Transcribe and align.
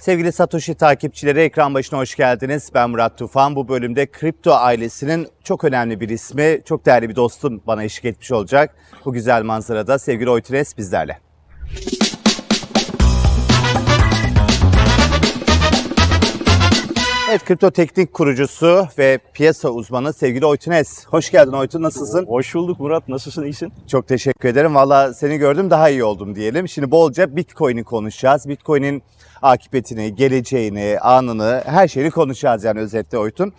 Sevgili 0.00 0.32
Satoshi 0.32 0.74
takipçileri 0.74 1.40
ekran 1.40 1.74
başına 1.74 1.98
hoş 1.98 2.16
geldiniz. 2.16 2.70
Ben 2.74 2.90
Murat 2.90 3.18
Tufan. 3.18 3.56
Bu 3.56 3.68
bölümde 3.68 4.06
kripto 4.06 4.52
ailesinin 4.52 5.28
çok 5.44 5.64
önemli 5.64 6.00
bir 6.00 6.08
ismi, 6.08 6.60
çok 6.64 6.86
değerli 6.86 7.08
bir 7.08 7.16
dostum 7.16 7.62
bana 7.66 7.84
eşlik 7.84 8.04
etmiş 8.04 8.32
olacak. 8.32 8.74
Bu 9.04 9.12
güzel 9.12 9.42
manzarada 9.42 9.98
sevgili 9.98 10.30
Oytures 10.30 10.78
bizlerle. 10.78 11.29
Evet, 17.30 17.44
kripto 17.44 17.70
teknik 17.70 18.12
kurucusu 18.12 18.86
ve 18.98 19.18
piyasa 19.34 19.68
uzmanı 19.68 20.12
sevgili 20.12 20.46
Oytunes. 20.46 21.06
Hoş 21.06 21.30
geldin 21.30 21.52
Oytun, 21.52 21.82
nasılsın? 21.82 22.26
Hoş 22.26 22.54
bulduk 22.54 22.80
Murat. 22.80 23.08
Nasılsın? 23.08 23.42
İyisin? 23.42 23.72
Çok 23.86 24.08
teşekkür 24.08 24.48
ederim. 24.48 24.74
Valla 24.74 25.14
seni 25.14 25.38
gördüm 25.38 25.70
daha 25.70 25.90
iyi 25.90 26.04
oldum 26.04 26.34
diyelim. 26.34 26.68
Şimdi 26.68 26.90
bolca 26.90 27.36
Bitcoin'i 27.36 27.84
konuşacağız. 27.84 28.48
Bitcoin'in 28.48 29.02
akıbetini, 29.42 30.14
geleceğini, 30.14 30.98
anını, 31.00 31.62
her 31.66 31.88
şeyi 31.88 32.10
konuşacağız 32.10 32.64
yani 32.64 32.80
özetle 32.80 33.18
Oytun. 33.18 33.52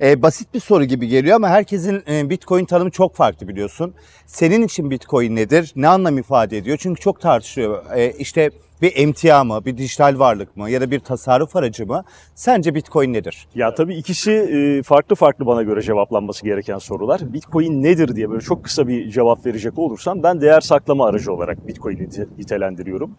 Ee, 0.00 0.22
basit 0.22 0.54
bir 0.54 0.60
soru 0.60 0.84
gibi 0.84 1.08
geliyor 1.08 1.36
ama 1.36 1.48
herkesin 1.48 2.02
e, 2.08 2.30
Bitcoin 2.30 2.64
tanımı 2.64 2.90
çok 2.90 3.14
farklı 3.14 3.48
biliyorsun. 3.48 3.94
Senin 4.26 4.62
için 4.62 4.90
Bitcoin 4.90 5.36
nedir? 5.36 5.72
Ne 5.76 5.88
anlam 5.88 6.18
ifade 6.18 6.58
ediyor? 6.58 6.78
Çünkü 6.80 7.00
çok 7.00 7.20
tartışılıyor. 7.20 7.84
Ee, 7.94 8.10
işte 8.10 8.50
bir 8.82 8.92
emtia 8.96 9.44
mı, 9.44 9.64
bir 9.64 9.76
dijital 9.78 10.18
varlık 10.18 10.56
mı 10.56 10.70
ya 10.70 10.80
da 10.80 10.90
bir 10.90 11.00
tasarruf 11.00 11.56
aracı 11.56 11.86
mı? 11.86 12.04
Sence 12.34 12.74
Bitcoin 12.74 13.12
nedir? 13.12 13.48
Ya 13.54 13.74
tabii 13.74 13.94
ikisi 13.94 14.32
e, 14.32 14.82
farklı 14.82 15.16
farklı 15.16 15.46
bana 15.46 15.62
göre 15.62 15.82
cevaplanması 15.82 16.44
gereken 16.44 16.78
sorular. 16.78 17.32
Bitcoin 17.32 17.82
nedir 17.82 18.16
diye 18.16 18.30
böyle 18.30 18.40
çok 18.40 18.64
kısa 18.64 18.88
bir 18.88 19.10
cevap 19.10 19.46
verecek 19.46 19.78
olursam 19.78 20.22
ben 20.22 20.40
değer 20.40 20.60
saklama 20.60 21.06
aracı 21.06 21.32
olarak 21.32 21.68
Bitcoin'i 21.68 22.08
nitelendiriyorum. 22.38 23.10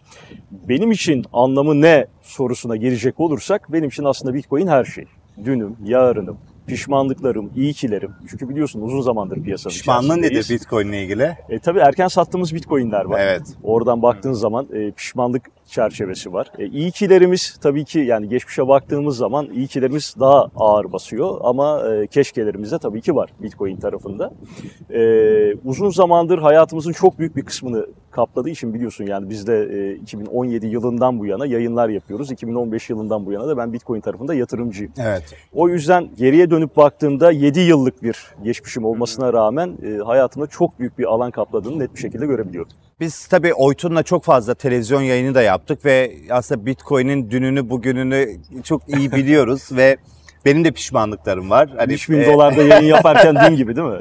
Benim 0.51 0.91
için 0.91 1.25
anlamı 1.33 1.81
ne 1.81 2.07
sorusuna 2.21 2.75
girecek 2.75 3.19
olursak 3.19 3.73
benim 3.73 3.89
için 3.89 4.03
aslında 4.03 4.33
Bitcoin 4.33 4.67
her 4.67 4.85
şey. 4.85 5.05
Dünüm, 5.45 5.75
yarınım, 5.83 6.37
pişmanlıklarım, 6.67 7.51
iyikilerim. 7.55 8.11
Çünkü 8.29 8.49
biliyorsun 8.49 8.81
uzun 8.81 9.01
zamandır 9.01 9.43
piyasanın 9.43 9.73
Pişmanlığın 9.73 10.21
nedir 10.21 10.47
Bitcoin 10.49 10.87
ile 10.87 11.03
ilgili? 11.03 11.37
E, 11.49 11.59
tabii 11.59 11.79
erken 11.79 12.07
sattığımız 12.07 12.55
Bitcoin'ler 12.55 13.05
var. 13.05 13.19
Evet. 13.19 13.41
Oradan 13.63 14.01
baktığın 14.01 14.33
zaman 14.33 14.67
e, 14.73 14.91
pişmanlık 14.91 15.43
çerçevesi 15.67 16.33
var. 16.33 16.51
E, 16.59 16.65
iyikilerimiz 16.67 17.57
tabii 17.61 17.85
ki 17.85 17.99
yani 17.99 18.29
geçmişe 18.29 18.67
baktığımız 18.67 19.17
zaman 19.17 19.49
iyikilerimiz 19.49 20.15
daha 20.19 20.47
ağır 20.55 20.93
basıyor 20.93 21.37
ama 21.43 21.89
e, 21.89 22.07
keşkelerimiz 22.07 22.71
de 22.71 22.79
tabii 22.79 23.01
ki 23.01 23.15
var 23.15 23.29
Bitcoin 23.39 23.77
tarafında. 23.77 24.33
E, 24.93 25.01
uzun 25.65 25.89
zamandır 25.89 26.39
hayatımızın 26.39 26.91
çok 26.91 27.19
büyük 27.19 27.35
bir 27.35 27.45
kısmını 27.45 27.87
kapladığı 28.11 28.49
için 28.49 28.73
biliyorsun 28.73 29.05
yani 29.05 29.29
biz 29.29 29.47
de 29.47 29.69
e, 29.71 29.95
2017 29.95 30.67
yılından 30.67 31.19
bu 31.19 31.25
yana 31.25 31.45
yayınlar 31.45 31.89
yapıyoruz. 31.89 32.31
2015 32.31 32.89
yılından 32.89 33.25
bu 33.25 33.31
yana 33.31 33.47
da 33.47 33.57
ben 33.57 33.73
Bitcoin 33.73 34.01
tarafında 34.01 34.33
yatırımcıyım. 34.33 34.93
Evet. 34.97 35.35
O 35.53 35.69
yüzden 35.69 36.09
geriye 36.17 36.49
dönüp 36.49 36.77
baktığımda 36.77 37.31
7 37.31 37.59
yıllık 37.59 38.03
bir 38.03 38.17
geçmişim 38.43 38.85
olmasına 38.85 39.33
rağmen 39.33 39.77
e, 39.83 39.97
hayatımda 39.97 40.47
çok 40.47 40.79
büyük 40.79 40.99
bir 40.99 41.05
alan 41.05 41.31
kapladığını 41.31 41.79
net 41.79 41.95
bir 41.95 41.99
şekilde 41.99 42.25
görebiliyorum. 42.25 42.71
Biz 42.99 43.27
tabii 43.27 43.53
Oytun'la 43.53 44.03
çok 44.03 44.23
fazla 44.23 44.55
televizyon 44.55 45.01
yayını 45.01 45.35
da 45.35 45.41
yaptık 45.41 45.85
ve 45.85 46.11
aslında 46.29 46.65
Bitcoin'in 46.65 47.31
dününü 47.31 47.69
bugününü 47.69 48.37
çok 48.63 48.89
iyi 48.89 49.11
biliyoruz 49.15 49.69
ve 49.71 49.97
benim 50.45 50.65
de 50.65 50.71
pişmanlıklarım 50.71 51.49
var. 51.49 51.69
Hani, 51.77 51.93
3000 51.93 52.19
e, 52.19 52.25
dolarda 52.25 52.63
yayın 52.63 52.87
yaparken 52.95 53.35
dün 53.45 53.55
gibi 53.55 53.75
değil 53.75 53.87
mi? 53.87 53.99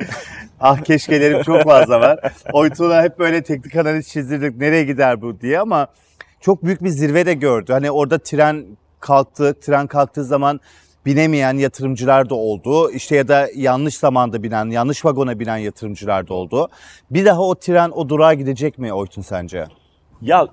ah 0.61 0.79
keşkelerim 0.85 1.43
çok 1.43 1.63
fazla 1.63 2.01
var. 2.01 2.33
Oytun'a 2.53 3.03
hep 3.03 3.19
böyle 3.19 3.43
teknik 3.43 3.77
analiz 3.77 4.09
çizdirdik 4.09 4.57
nereye 4.57 4.85
gider 4.85 5.23
bu 5.23 5.41
diye 5.41 5.61
ama 5.61 5.87
çok 6.41 6.65
büyük 6.65 6.85
bir 6.85 6.89
zirve 6.89 7.27
de 7.27 7.35
gördü. 7.35 7.73
Hani 7.73 7.91
orada 7.91 8.19
tren 8.19 8.67
kalktı, 9.01 9.61
tren 9.61 9.87
kalktığı 9.87 10.25
zaman 10.25 10.61
binemeyen 11.07 11.57
yatırımcılar 11.57 12.31
da 12.31 12.35
oldu. 12.35 12.91
İşte 12.91 13.17
ya 13.17 13.29
da 13.29 13.49
yanlış 13.55 13.97
zamanda 13.97 14.43
binen, 14.43 14.71
yanlış 14.71 15.05
vagona 15.05 15.41
binen 15.41 15.57
yatırımcılar 15.57 16.29
da 16.29 16.35
oldu. 16.35 16.69
Bir 17.11 17.25
daha 17.25 17.41
o 17.41 17.55
tren 17.55 17.91
o 17.91 18.09
durağa 18.09 18.35
gidecek 18.35 18.79
mi 18.79 18.93
Oytun 18.93 19.23
sence? 19.23 19.67
Ya 20.23 20.49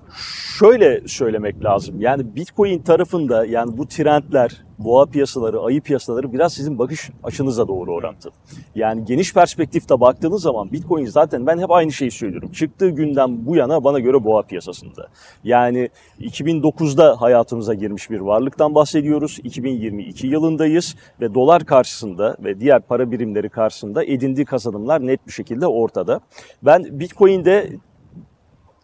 şöyle 0.58 1.08
söylemek 1.08 1.64
lazım. 1.64 2.00
Yani 2.00 2.36
Bitcoin 2.36 2.78
tarafında 2.78 3.46
yani 3.46 3.78
bu 3.78 3.88
trendler, 3.88 4.64
boğa 4.78 5.06
piyasaları, 5.06 5.60
ayı 5.60 5.80
piyasaları 5.80 6.32
biraz 6.32 6.52
sizin 6.52 6.78
bakış 6.78 7.10
açınıza 7.22 7.68
doğru 7.68 7.94
orantılı. 7.94 8.32
Yani 8.74 9.04
geniş 9.04 9.34
perspektifte 9.34 10.00
baktığınız 10.00 10.42
zaman 10.42 10.72
Bitcoin 10.72 11.06
zaten 11.06 11.46
ben 11.46 11.58
hep 11.58 11.70
aynı 11.70 11.92
şeyi 11.92 12.10
söylüyorum. 12.10 12.52
Çıktığı 12.52 12.88
günden 12.88 13.46
bu 13.46 13.56
yana 13.56 13.84
bana 13.84 14.00
göre 14.00 14.24
boğa 14.24 14.42
piyasasında. 14.42 15.08
Yani 15.44 15.88
2009'da 16.20 17.20
hayatımıza 17.20 17.74
girmiş 17.74 18.10
bir 18.10 18.20
varlıktan 18.20 18.74
bahsediyoruz. 18.74 19.38
2022 19.44 20.26
yılındayız 20.26 20.96
ve 21.20 21.34
dolar 21.34 21.64
karşısında 21.64 22.36
ve 22.40 22.60
diğer 22.60 22.80
para 22.80 23.10
birimleri 23.10 23.48
karşısında 23.48 24.04
edindiği 24.04 24.44
kazanımlar 24.44 25.06
net 25.06 25.26
bir 25.26 25.32
şekilde 25.32 25.66
ortada. 25.66 26.20
Ben 26.62 27.00
Bitcoin'de 27.00 27.70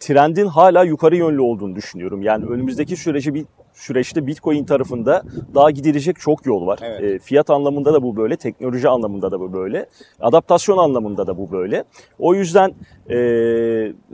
trendin 0.01 0.47
hala 0.47 0.85
yukarı 0.85 1.17
yönlü 1.17 1.41
olduğunu 1.41 1.77
düşünüyorum. 1.77 2.23
Yani 2.23 2.45
önümüzdeki 2.45 2.97
süreci 2.97 3.35
bir 3.35 3.47
süreçte 3.75 4.27
Bitcoin 4.27 4.65
tarafında 4.65 5.23
daha 5.55 5.71
gidilecek 5.71 6.21
çok 6.21 6.47
yol 6.47 6.67
var. 6.67 6.79
Evet. 6.83 7.03
E, 7.03 7.19
fiyat 7.19 7.51
anlamında 7.51 7.95
da 7.95 8.03
bu 8.03 8.17
böyle, 8.17 8.37
teknoloji 8.37 8.89
anlamında 8.89 9.31
da 9.31 9.41
bu 9.41 9.53
böyle, 9.53 9.87
adaptasyon 10.21 10.79
anlamında 10.79 11.27
da 11.27 11.39
bu 11.39 11.53
böyle. 11.53 11.85
O 12.19 12.35
yüzden 12.35 12.75
e, 13.11 13.19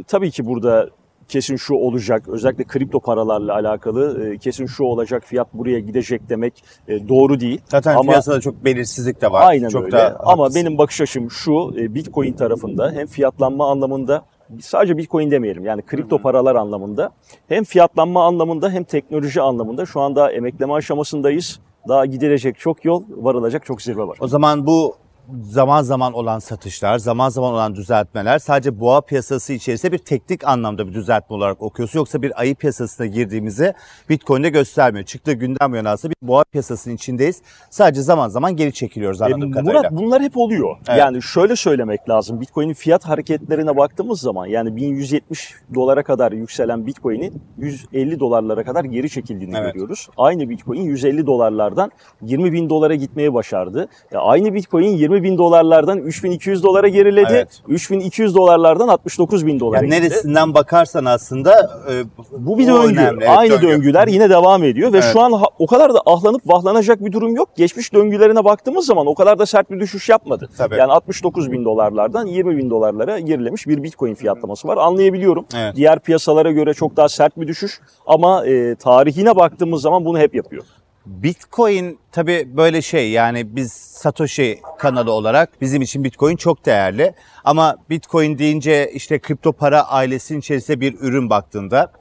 tabii 0.07 0.31
ki 0.31 0.47
burada 0.47 0.91
kesin 1.29 1.57
şu 1.57 1.75
olacak, 1.75 2.29
özellikle 2.29 2.65
kripto 2.65 3.01
paralarla 3.01 3.55
alakalı 3.55 4.27
e, 4.27 4.39
kesin 4.39 4.67
şu 4.67 4.85
olacak, 4.85 5.25
fiyat 5.27 5.55
buraya 5.55 5.81
gidecek 5.81 6.29
demek 6.29 6.65
e, 6.89 7.09
doğru 7.09 7.41
değil. 7.41 7.61
Zaten 7.69 7.95
Ama, 7.97 8.13
piyasada 8.13 8.41
çok 8.41 8.65
belirsizlik 8.65 9.23
de 9.23 9.33
var. 9.33 9.43
Aynen 9.47 9.69
çok 9.69 9.85
öyle. 9.85 9.97
Da 9.97 10.17
Ama 10.21 10.55
benim 10.55 10.79
bakış 10.79 11.01
açım 11.01 11.31
şu, 11.31 11.75
e, 11.79 11.95
Bitcoin 11.95 12.33
tarafında 12.33 12.93
hem 12.93 13.07
fiyatlanma 13.07 13.71
anlamında 13.71 14.25
sadece 14.61 14.97
Bitcoin 14.97 15.31
demeyelim 15.31 15.65
yani 15.65 15.83
kripto 15.83 16.19
paralar 16.19 16.55
anlamında 16.55 17.11
hem 17.49 17.65
fiyatlanma 17.65 18.25
anlamında 18.25 18.71
hem 18.71 18.85
teknoloji 18.85 19.41
anlamında 19.41 19.87
şu 19.87 20.01
anda 20.01 20.33
emekleme 20.33 20.73
aşamasındayız. 20.73 21.61
Daha 21.89 22.07
gidilecek 22.07 22.59
çok 22.59 22.85
yol, 22.85 23.03
varılacak 23.17 23.65
çok 23.65 23.83
zirve 23.83 24.03
var. 24.03 24.19
O 24.21 24.29
zaman 24.29 24.67
bu 24.67 24.97
zaman 25.43 25.83
zaman 25.83 26.13
olan 26.13 26.39
satışlar, 26.39 26.99
zaman 26.99 27.29
zaman 27.29 27.53
olan 27.53 27.75
düzeltmeler 27.75 28.39
sadece 28.39 28.81
boğa 28.81 29.01
piyasası 29.01 29.53
içerisinde 29.53 29.93
bir 29.93 29.99
teknik 29.99 30.49
anlamda 30.49 30.89
bir 30.89 30.95
düzeltme 30.95 31.37
olarak 31.37 31.63
okuyorsun. 31.63 31.99
Yoksa 31.99 32.23
bir 32.23 32.41
ayı 32.41 32.55
piyasasına 32.55 33.07
girdiğimizi 33.07 33.75
Bitcoin'de 34.09 34.49
göstermiyor. 34.49 35.05
Çıktığı 35.05 35.33
günden 35.33 35.73
bu 35.73 35.77
yana 35.77 35.91
aslında 35.91 36.15
bir 36.23 36.29
boğa 36.29 36.45
piyasasının 36.45 36.95
içindeyiz. 36.95 37.43
Sadece 37.71 38.03
zaman 38.03 38.29
zaman 38.29 38.57
geri 38.57 38.73
çekiliyoruz 38.73 39.23
anladığım 39.23 39.51
e, 39.51 39.53
kadarıyla. 39.53 39.81
Murat 39.81 39.93
bunlar 39.93 40.23
hep 40.23 40.37
oluyor. 40.37 40.77
Evet. 40.89 40.99
Yani 40.99 41.23
şöyle 41.23 41.57
söylemek 41.57 42.09
lazım. 42.09 42.41
Bitcoin'in 42.41 42.75
fiyat 42.75 43.05
hareketlerine 43.05 43.77
baktığımız 43.77 44.21
zaman 44.21 44.47
yani 44.47 44.77
1170 44.77 45.55
dolara 45.75 46.03
kadar 46.03 46.33
yükselen 46.33 46.87
Bitcoin'in 46.87 47.43
150 47.59 48.21
dolarlara 48.21 48.65
kadar 48.65 48.85
geri 48.85 49.11
çekildiğini 49.11 49.57
evet. 49.57 49.75
görüyoruz. 49.75 50.09
Aynı 50.17 50.49
Bitcoin 50.49 50.81
150 50.81 51.27
dolarlardan 51.27 51.91
20 52.23 52.53
bin 52.53 52.71
dolara 52.71 52.95
gitmeye 52.95 53.35
başardı. 53.35 53.89
E, 54.13 54.17
aynı 54.17 54.55
Bitcoin 54.55 54.97
20 54.97 55.16
bin 55.23 55.39
dolarlardan 55.39 55.99
3200 55.99 56.63
dolara 56.63 56.89
geriledi. 56.89 57.29
Evet. 57.31 57.63
3200 57.69 58.35
dolarlardan 58.35 58.89
69 58.89 59.47
bin 59.47 59.61
dolara 59.61 59.77
yani 59.77 59.91
Neresinden 59.91 60.55
bakarsan 60.55 61.05
aslında 61.05 61.71
e, 61.91 61.93
bu 62.39 62.59
bir 62.59 62.67
döngü. 62.67 63.01
Önemli. 63.01 63.29
Aynı 63.29 63.53
döngü. 63.53 63.69
döngüler 63.69 64.09
yine 64.09 64.31
devam 64.31 64.65
ediyor 64.65 64.93
ve 64.93 64.99
evet. 64.99 65.11
şu 65.13 65.21
an 65.21 65.33
o 65.59 65.67
kadar 65.67 65.95
da 65.95 66.01
ahlanıp 66.07 66.43
vahlanacak 66.47 67.05
bir 67.05 67.13
durum 67.13 67.37
yok. 67.37 67.49
Geçmiş 67.57 67.93
döngülerine 67.93 68.45
baktığımız 68.45 68.87
zaman 68.87 69.07
o 69.07 69.15
kadar 69.15 69.39
da 69.39 69.47
sert 69.47 69.71
bir 69.71 69.81
düşüş 69.81 70.09
yapmadı. 70.09 70.49
Tabii. 70.59 70.77
Yani 70.77 70.93
69 70.93 71.53
bin 71.53 71.65
dolarlardan 71.65 72.27
20 72.27 72.57
bin 72.57 72.71
dolarlara 72.71 73.19
gerilemiş 73.19 73.67
bir 73.67 73.83
bitcoin 73.83 74.15
fiyatlaması 74.15 74.69
var. 74.69 74.77
Anlayabiliyorum. 74.77 75.47
Evet. 75.57 75.77
Diğer 75.77 75.99
piyasalara 75.99 76.51
göre 76.51 76.75
çok 76.75 76.97
daha 76.97 77.09
sert 77.09 77.41
bir 77.41 77.49
düşüş 77.49 77.81
ama 78.07 78.47
e, 78.47 78.75
tarihine 78.75 79.37
baktığımız 79.37 79.83
zaman 79.83 80.05
bunu 80.05 80.19
hep 80.19 80.35
yapıyor. 80.35 80.65
Bitcoin 81.07 81.99
tabi 82.13 82.57
böyle 82.57 82.83
şey 82.83 83.11
yani 83.11 83.57
biz 83.57 83.73
Satoshi 83.73 84.61
kanalı 84.79 85.13
olarak 85.13 85.61
bizim 85.61 85.83
için 85.83 86.05
Bitcoin 86.05 86.37
çok 86.37 86.67
değerli. 86.67 87.15
Ama 87.45 87.77
Bitcoin 87.91 88.39
deyince 88.39 88.91
işte 88.95 89.19
kripto 89.19 89.53
para 89.53 89.83
ailesinin 89.89 90.39
içerisinde 90.39 90.81
bir 90.81 90.95
ürün 91.01 91.31
baktığında 91.31 91.93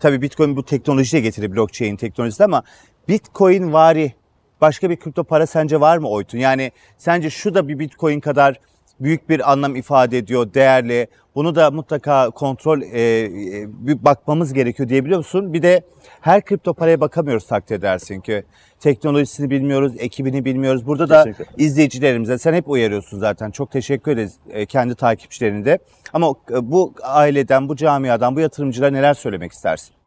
tabi 0.00 0.22
Bitcoin 0.22 0.56
bu 0.56 0.64
teknolojiye 0.64 1.22
getiriyor 1.22 1.56
blockchain 1.56 1.96
teknolojisi 1.96 2.44
ama 2.44 2.62
Bitcoin 3.08 3.72
vari 3.72 4.12
başka 4.60 4.90
bir 4.90 4.96
kripto 4.96 5.24
para 5.24 5.46
sence 5.46 5.80
var 5.80 5.98
mı 5.98 6.08
Oytun? 6.08 6.38
Yani 6.38 6.72
sence 6.98 7.30
şu 7.30 7.54
da 7.54 7.68
bir 7.68 7.78
Bitcoin 7.78 8.20
kadar 8.20 8.60
büyük 9.00 9.28
bir 9.28 9.52
anlam 9.52 9.76
ifade 9.76 10.18
ediyor, 10.18 10.54
değerli. 10.54 11.06
Bunu 11.34 11.54
da 11.54 11.70
mutlaka 11.70 12.30
kontrol 12.30 12.82
e, 12.82 13.00
e, 13.20 13.28
bir 13.68 14.04
bakmamız 14.04 14.52
gerekiyor 14.52 14.88
diyebiliyor 14.88 15.18
musun? 15.18 15.52
Bir 15.52 15.62
de 15.62 15.82
her 16.20 16.44
kripto 16.44 16.74
paraya 16.74 17.00
bakamıyoruz 17.00 17.46
takdir 17.46 17.74
edersin 17.74 18.20
ki. 18.20 18.44
Teknolojisini 18.80 19.50
bilmiyoruz, 19.50 19.92
ekibini 19.98 20.44
bilmiyoruz. 20.44 20.86
Burada 20.86 21.08
da 21.08 21.24
izleyicilerimize 21.56 22.38
sen 22.38 22.54
hep 22.54 22.68
uyarıyorsun 22.68 23.18
zaten. 23.18 23.50
Çok 23.50 23.70
teşekkür 23.70 24.12
ederiz 24.12 24.34
e, 24.50 24.66
kendi 24.66 24.94
takipçilerine 24.94 25.64
de. 25.64 25.78
Ama 26.12 26.34
e, 26.50 26.70
bu 26.70 26.94
aileden, 27.02 27.68
bu 27.68 27.76
camiadan, 27.76 28.36
bu 28.36 28.40
yatırımcılara 28.40 28.90
neler 28.90 29.14
söylemek 29.14 29.52
istersin? 29.52 29.99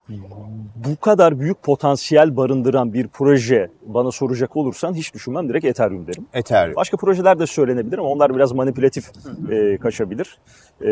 Bu 0.76 0.96
kadar 1.02 1.40
büyük 1.40 1.64
potansiyel 1.64 2.38
barındıran 2.38 2.94
bir 2.94 3.08
proje 3.08 3.70
bana 3.86 4.12
soracak 4.12 4.56
olursan 4.56 4.94
hiç 4.94 5.14
düşünmem 5.14 5.50
direkt 5.50 5.66
Ethereum 5.66 6.08
derim. 6.08 6.26
Ethereum. 6.34 6.76
Başka 6.76 6.98
projeler 6.98 7.40
de 7.40 7.48
söylenebilir 7.48 7.98
ama 7.98 8.08
onlar 8.08 8.36
biraz 8.36 8.52
manipülatif 8.52 9.12
e, 9.52 9.78
kaçabilir. 9.78 10.38
E, 10.86 10.92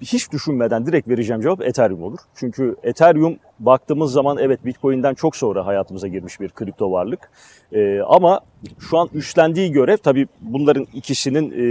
hiç 0.00 0.32
düşünmeden 0.32 0.86
direkt 0.86 1.08
vereceğim 1.08 1.42
cevap 1.42 1.62
Ethereum 1.62 2.02
olur. 2.02 2.18
Çünkü 2.34 2.76
Ethereum 2.82 3.36
baktığımız 3.58 4.12
zaman 4.12 4.38
evet 4.40 4.64
Bitcoin'den 4.64 5.14
çok 5.14 5.36
sonra 5.36 5.66
hayatımıza 5.66 6.08
girmiş 6.08 6.40
bir 6.40 6.48
kripto 6.48 6.92
varlık. 6.92 7.30
E, 7.72 8.00
ama 8.00 8.40
şu 8.78 8.98
an 8.98 9.08
üstlendiği 9.14 9.72
görev 9.72 9.96
tabii 9.96 10.26
bunların 10.40 10.86
ikisinin 10.94 11.50
e, 11.50 11.64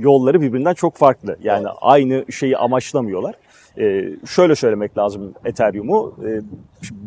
yolları 0.00 0.40
birbirinden 0.40 0.74
çok 0.74 0.96
farklı. 0.96 1.36
Yani 1.42 1.66
aynı 1.68 2.32
şeyi 2.32 2.56
amaçlamıyorlar. 2.56 3.34
Ee, 3.78 4.04
şöyle 4.26 4.54
söylemek 4.54 4.98
lazım 4.98 5.34
Ethereum'u. 5.44 6.14
Ee, 6.26 6.40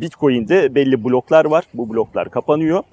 Bitcoin'de 0.01 0.75
belli 0.75 1.04
bloklar 1.04 1.45
var. 1.45 1.63
Bu 1.74 1.89
bloklar 1.89 2.30
kapanıyor. 2.30 2.83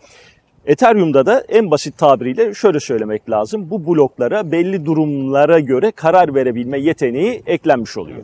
Ethereum'da 0.67 1.27
da 1.27 1.41
en 1.49 1.71
basit 1.71 1.99
tabiriyle 1.99 2.55
şöyle 2.55 2.81
söylemek 2.81 3.31
lazım. 3.31 3.71
Bu 3.71 3.87
bloklara 3.87 4.53
belli 4.53 4.87
durumlara 4.87 5.61
göre 5.61 5.91
karar 5.91 6.35
verebilme 6.35 6.79
yeteneği 6.79 7.43
eklenmiş 7.47 7.97
oluyor. 7.97 8.19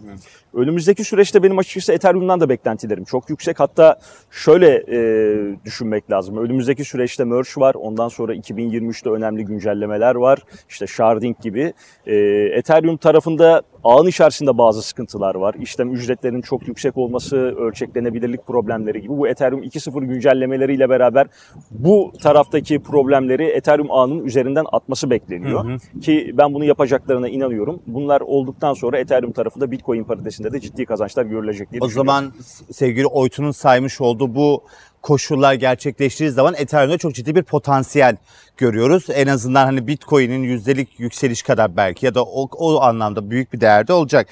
Önümüzdeki 0.54 1.04
süreçte 1.04 1.42
benim 1.42 1.58
açıkçası 1.58 1.92
Ethereum'dan 1.92 2.40
da 2.40 2.48
beklentilerim 2.48 3.04
çok 3.04 3.30
yüksek. 3.30 3.60
Hatta 3.60 3.96
şöyle 4.30 4.84
e, 4.88 5.56
düşünmek 5.64 6.10
lazım. 6.10 6.36
Önümüzdeki 6.36 6.84
süreçte 6.84 7.24
Merge 7.24 7.42
var. 7.56 7.74
Ondan 7.74 8.08
sonra 8.08 8.34
2023'te 8.34 9.10
önemli 9.10 9.44
güncellemeler 9.44 10.14
var. 10.14 10.38
İşte 10.68 10.86
Sharding 10.86 11.40
gibi. 11.40 11.72
E, 12.06 12.16
Ethereum 12.52 12.96
tarafında 12.96 13.62
ağın 13.84 14.06
içerisinde 14.06 14.58
bazı 14.58 14.82
sıkıntılar 14.82 15.34
var. 15.34 15.54
İşlem 15.60 15.92
ücretlerinin 15.92 16.40
çok 16.40 16.68
yüksek 16.68 16.96
olması, 16.96 17.36
ölçeklenebilirlik 17.36 18.46
problemleri 18.46 19.00
gibi. 19.00 19.12
Bu 19.12 19.28
Ethereum 19.28 19.62
2.0 19.62 20.06
güncellemeleriyle 20.06 20.88
beraber 20.88 21.26
bu 21.70 22.12
taraftaki 22.22 22.82
problemleri 22.82 23.44
Ethereum 23.44 23.90
ağının 23.90 24.24
üzerinden 24.24 24.64
atması 24.72 25.10
bekleniyor. 25.10 25.64
Hı 25.64 25.74
hı. 25.94 26.00
Ki 26.00 26.34
ben 26.38 26.54
bunu 26.54 26.64
yapacaklarına 26.64 27.28
inanıyorum. 27.28 27.82
Bunlar 27.86 28.20
olduktan 28.20 28.74
sonra 28.74 28.98
Ethereum 28.98 29.32
tarafında 29.32 29.70
Bitcoin 29.70 30.04
paritesinde 30.42 30.52
de 30.52 30.60
ciddi 30.60 30.86
kazançlar 30.86 31.24
görülecek 31.24 31.72
diye 31.72 31.80
O 31.82 31.88
zaman 31.88 32.32
sevgili 32.72 33.06
Oytun'un 33.06 33.50
saymış 33.50 34.00
olduğu 34.00 34.34
bu 34.34 34.64
koşullar 35.02 35.54
gerçekleştiği 35.54 36.30
zaman 36.30 36.54
Ethereum'da 36.58 36.98
çok 36.98 37.14
ciddi 37.14 37.34
bir 37.34 37.42
potansiyel 37.42 38.16
görüyoruz. 38.56 39.06
En 39.14 39.26
azından 39.26 39.64
hani 39.64 39.86
Bitcoin'in 39.86 40.42
yüzdelik 40.42 41.00
yükseliş 41.00 41.42
kadar 41.42 41.76
belki 41.76 42.06
ya 42.06 42.14
da 42.14 42.24
o, 42.24 42.48
o 42.52 42.80
anlamda 42.80 43.30
büyük 43.30 43.52
bir 43.52 43.60
değerde 43.60 43.92
olacak. 43.92 44.28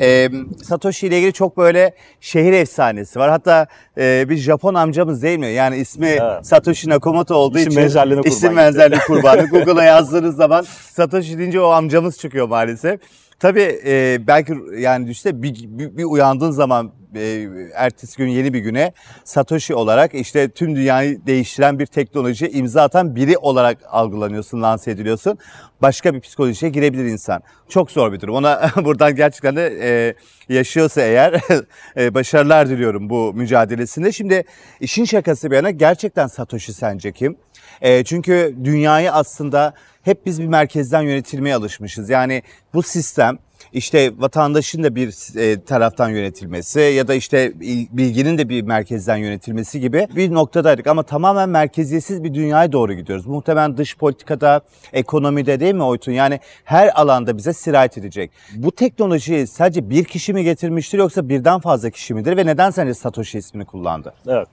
Ee, 0.00 0.28
Satoshi 0.62 1.06
ile 1.06 1.18
ilgili 1.18 1.32
çok 1.32 1.56
böyle 1.56 1.94
şehir 2.20 2.52
efsanesi 2.52 3.18
var. 3.18 3.30
Hatta 3.30 3.66
e, 3.98 4.28
bir 4.28 4.36
Japon 4.36 4.74
amcamız 4.74 5.22
değil 5.22 5.38
mi? 5.38 5.46
Yani 5.46 5.76
ismi 5.76 6.06
evet. 6.06 6.46
Satoshi 6.46 6.88
Nakamoto 6.88 7.34
olduğu 7.34 7.58
isim 7.58 7.70
için 7.70 7.82
benzerliğine 7.82 8.22
isim 8.24 8.56
benzerliği 8.56 9.00
kurbanı. 9.06 9.46
Google'a 9.46 9.84
yazdığınız 9.84 10.36
zaman 10.36 10.64
Satoshi 10.92 11.38
deyince 11.38 11.60
o 11.60 11.68
amcamız 11.68 12.18
çıkıyor 12.18 12.48
maalesef. 12.48 13.00
Tabii 13.38 13.80
e, 13.86 14.18
belki 14.26 14.54
yani 14.78 15.06
düşünsene 15.06 15.42
bir, 15.42 15.54
bir, 15.64 15.96
bir 15.96 16.04
uyandığın 16.04 16.50
zaman 16.50 16.92
e, 17.14 17.48
ertesi 17.74 18.16
gün 18.16 18.28
yeni 18.28 18.54
bir 18.54 18.58
güne 18.58 18.92
Satoshi 19.24 19.74
olarak 19.74 20.14
işte 20.14 20.48
tüm 20.48 20.76
dünyayı 20.76 21.26
değiştiren 21.26 21.78
bir 21.78 21.86
teknoloji 21.86 22.48
imza 22.48 22.82
atan 22.82 23.16
biri 23.16 23.38
olarak 23.38 23.78
algılanıyorsun, 23.86 24.62
lanse 24.62 24.90
ediliyorsun. 24.90 25.38
Başka 25.82 26.14
bir 26.14 26.20
psikolojiye 26.20 26.70
girebilir 26.70 27.04
insan. 27.04 27.42
Çok 27.68 27.90
zor 27.90 28.12
bir 28.12 28.20
durum. 28.20 28.34
Ona 28.34 28.70
buradan 28.84 29.16
gerçekten 29.16 29.56
de 29.56 29.78
e, 29.82 30.14
yaşıyorsa 30.54 31.00
eğer 31.00 31.40
e, 31.96 32.14
başarılar 32.14 32.68
diliyorum 32.68 33.10
bu 33.10 33.32
mücadelesinde. 33.34 34.12
Şimdi 34.12 34.44
işin 34.80 35.04
şakası 35.04 35.50
bir 35.50 35.56
yana 35.56 35.70
gerçekten 35.70 36.26
Satoshi 36.26 36.72
sence 36.72 37.12
kim? 37.12 37.36
E, 37.80 38.04
çünkü 38.04 38.56
dünyayı 38.64 39.12
aslında 39.12 39.74
hep 40.02 40.26
biz 40.26 40.42
bir 40.42 40.46
merkezden 40.46 41.02
yönetilmeye 41.02 41.54
alışmışız. 41.54 42.10
Yani 42.10 42.42
bu 42.74 42.82
sistem 42.82 43.38
işte 43.72 44.12
vatandaşın 44.18 44.82
da 44.82 44.94
bir 44.94 45.38
e, 45.38 45.60
taraftan 45.64 46.08
yönetilmesi 46.08 46.80
ya 46.80 47.08
da 47.08 47.14
işte 47.14 47.52
bilginin 47.92 48.38
de 48.38 48.48
bir 48.48 48.62
merkezden 48.62 49.16
yönetilmesi 49.16 49.80
gibi 49.80 50.08
bir 50.16 50.34
noktadaydık 50.34 50.86
ama 50.86 51.02
tamamen 51.02 51.48
merkeziyetsiz 51.48 52.24
bir 52.24 52.34
dünyaya 52.34 52.72
doğru 52.72 52.92
gidiyoruz. 52.94 53.26
Muhtemelen 53.26 53.76
dış 53.76 53.96
politikada, 53.96 54.60
ekonomide 54.92 55.60
değil 55.60 55.74
mi 55.74 55.82
Oytun? 55.82 56.12
Yani 56.12 56.40
her 56.64 57.00
alanda 57.00 57.36
bize 57.36 57.52
sirayet 57.52 57.98
edecek. 57.98 58.30
Bu 58.54 58.72
teknolojiyi 58.72 59.46
sadece 59.46 59.90
bir 59.90 60.04
kişi 60.04 60.32
mi 60.32 60.44
getirmiştir 60.44 60.98
yoksa 60.98 61.28
birden 61.28 61.60
fazla 61.60 61.90
kişi 61.90 62.14
midir 62.14 62.36
ve 62.36 62.46
neden 62.46 62.70
sence 62.70 62.94
Satoshi 62.94 63.38
ismini 63.38 63.64
kullandı? 63.64 64.14
Evet. 64.26 64.48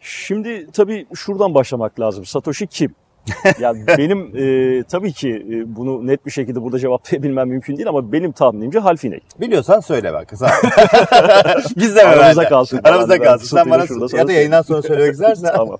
Şimdi 0.00 0.66
tabii 0.72 1.06
şuradan 1.14 1.54
başlamak 1.54 2.00
lazım. 2.00 2.24
Satoshi 2.24 2.66
kim? 2.66 2.94
ya 3.60 3.74
benim 3.98 4.30
e, 4.36 4.82
tabii 4.82 5.12
ki 5.12 5.46
e, 5.50 5.76
bunu 5.76 6.06
net 6.06 6.26
bir 6.26 6.30
şekilde 6.30 6.62
burada 6.62 6.78
cevaplayabilmem 6.78 7.48
mümkün 7.48 7.76
değil 7.76 7.88
ama 7.88 8.12
benim 8.12 8.32
tahminimce 8.32 8.78
Halfiney. 8.78 9.20
Biliyorsan 9.40 9.80
söyle 9.80 10.12
bak. 10.12 10.32
Biz 11.76 11.96
de 11.96 12.02
Aramızda 12.02 12.48
kalsın. 12.48 12.80
Aramızda 12.84 13.18
kalsın. 13.18 13.56
Sen 13.56 13.70
bana 13.70 13.84
ya 14.18 14.28
da 14.28 14.32
yayından 14.32 14.62
sonra 14.62 14.82
söylemek 14.82 15.12
istersen. 15.12 15.52
tamam. 15.56 15.78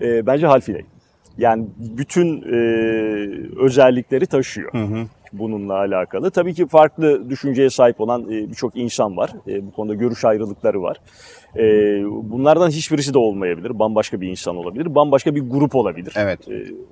e, 0.00 0.26
bence 0.26 0.46
Halfiney. 0.46 0.84
Yani 1.38 1.66
bütün 1.78 2.42
e, 2.42 2.56
özellikleri 3.60 4.26
taşıyor. 4.26 4.72
Hı 4.72 4.84
hı 4.84 5.06
bununla 5.38 5.74
alakalı. 5.74 6.30
Tabii 6.30 6.54
ki 6.54 6.66
farklı 6.66 7.30
düşünceye 7.30 7.70
sahip 7.70 8.00
olan 8.00 8.22
e, 8.22 8.50
birçok 8.50 8.76
insan 8.76 9.16
var. 9.16 9.30
E, 9.48 9.66
bu 9.66 9.72
konuda 9.72 9.94
görüş 9.94 10.24
ayrılıkları 10.24 10.82
var. 10.82 10.96
E, 11.56 11.62
bunlardan 12.30 12.70
hiçbirisi 12.70 13.14
de 13.14 13.18
olmayabilir. 13.18 13.78
Bambaşka 13.78 14.20
bir 14.20 14.28
insan 14.28 14.56
olabilir. 14.56 14.94
Bambaşka 14.94 15.34
bir 15.34 15.40
grup 15.40 15.74
olabilir. 15.74 16.12
Evet. 16.16 16.40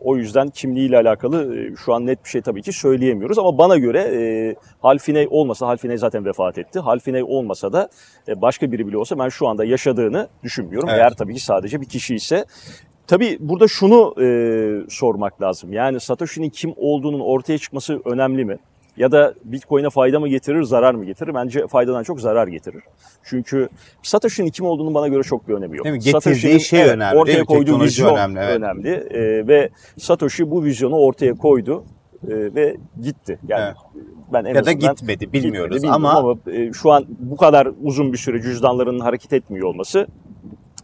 O 0.01 0.17
yüzden 0.17 0.49
kimliğiyle 0.49 0.97
alakalı 0.97 1.69
şu 1.85 1.95
an 1.95 2.07
net 2.07 2.25
bir 2.25 2.29
şey 2.29 2.41
tabii 2.41 2.63
ki 2.63 2.73
söyleyemiyoruz. 2.73 3.39
Ama 3.39 3.59
bana 3.59 3.79
göre 3.79 4.57
Halfiney 4.83 5.27
olmasa, 5.31 5.67
Halfiney 5.67 5.99
zaten 5.99 6.25
vefat 6.25 6.59
etti. 6.59 6.81
Halfiney 6.81 7.23
olmasa 7.23 7.73
da 7.73 7.89
başka 8.37 8.73
biri 8.73 8.87
bile 8.87 8.99
olsa 8.99 9.19
ben 9.19 9.29
şu 9.29 9.49
anda 9.49 9.65
yaşadığını 9.65 10.29
düşünmüyorum. 10.43 10.89
Evet. 10.89 11.01
Eğer 11.01 11.11
tabii 11.11 11.35
ki 11.35 11.45
sadece 11.45 11.81
bir 11.81 11.87
kişi 11.87 12.15
ise 12.15 12.45
Tabii 13.07 13.37
burada 13.41 13.69
şunu 13.69 14.15
e, 14.23 14.27
sormak 14.91 15.43
lazım. 15.43 15.73
Yani 15.73 16.01
Satoshi'nin 16.01 16.51
kim 16.51 16.75
olduğunun 16.77 17.21
ortaya 17.21 17.59
çıkması 17.59 18.01
önemli 18.05 18.45
mi? 18.45 18.59
Ya 18.97 19.13
da 19.13 19.35
Bitcoin'e 19.45 19.91
fayda 19.91 20.21
mı 20.21 20.29
getirir, 20.29 20.63
zarar 20.63 20.95
mı 20.95 21.05
getirir? 21.05 21.35
Bence 21.35 21.67
faydadan 21.67 22.03
çok 22.03 22.21
zarar 22.21 22.49
getirir. 22.49 22.83
Çünkü 23.25 23.69
Satoshi'nin 24.03 24.51
kim 24.51 24.67
olduğunu 24.67 24.95
bana 24.95 25.09
göre 25.09 25.23
çok 25.23 25.49
bir 25.49 25.55
önemi 25.55 25.77
yok. 25.77 25.85
Değil 25.85 25.97
mi? 25.97 26.03
Getirdiği 26.03 26.61
şey 26.61 26.81
evet, 26.81 26.95
önemli. 26.95 27.19
Ortaya 27.19 27.45
koyduğu 27.45 27.81
vizyon 27.81 28.15
önemli. 28.15 28.41
Evet. 28.41 28.57
önemli. 28.57 28.89
E, 28.91 29.49
ve 29.49 29.71
Satoshi 29.99 30.51
bu 30.51 30.65
vizyonu 30.65 30.97
ortaya 30.97 31.35
koydu 31.35 31.85
e, 32.29 32.55
ve 32.55 32.77
gitti. 33.03 33.39
Yani 33.49 33.65
evet. 33.65 33.77
ben 34.33 34.45
en 34.45 34.55
ya 34.55 34.65
da 34.67 34.73
gitmedi 34.73 35.33
bilmiyoruz 35.33 35.77
gitmedi, 35.77 35.93
ama, 35.93 36.13
ama 36.13 36.37
e, 36.53 36.73
şu 36.73 36.93
an 36.93 37.05
bu 37.19 37.37
kadar 37.37 37.69
uzun 37.83 38.13
bir 38.13 38.19
süre 38.19 38.43
cüzdanlarının 38.43 39.01
hareket 39.01 39.33
etmiyor 39.33 39.69
olması 39.69 40.07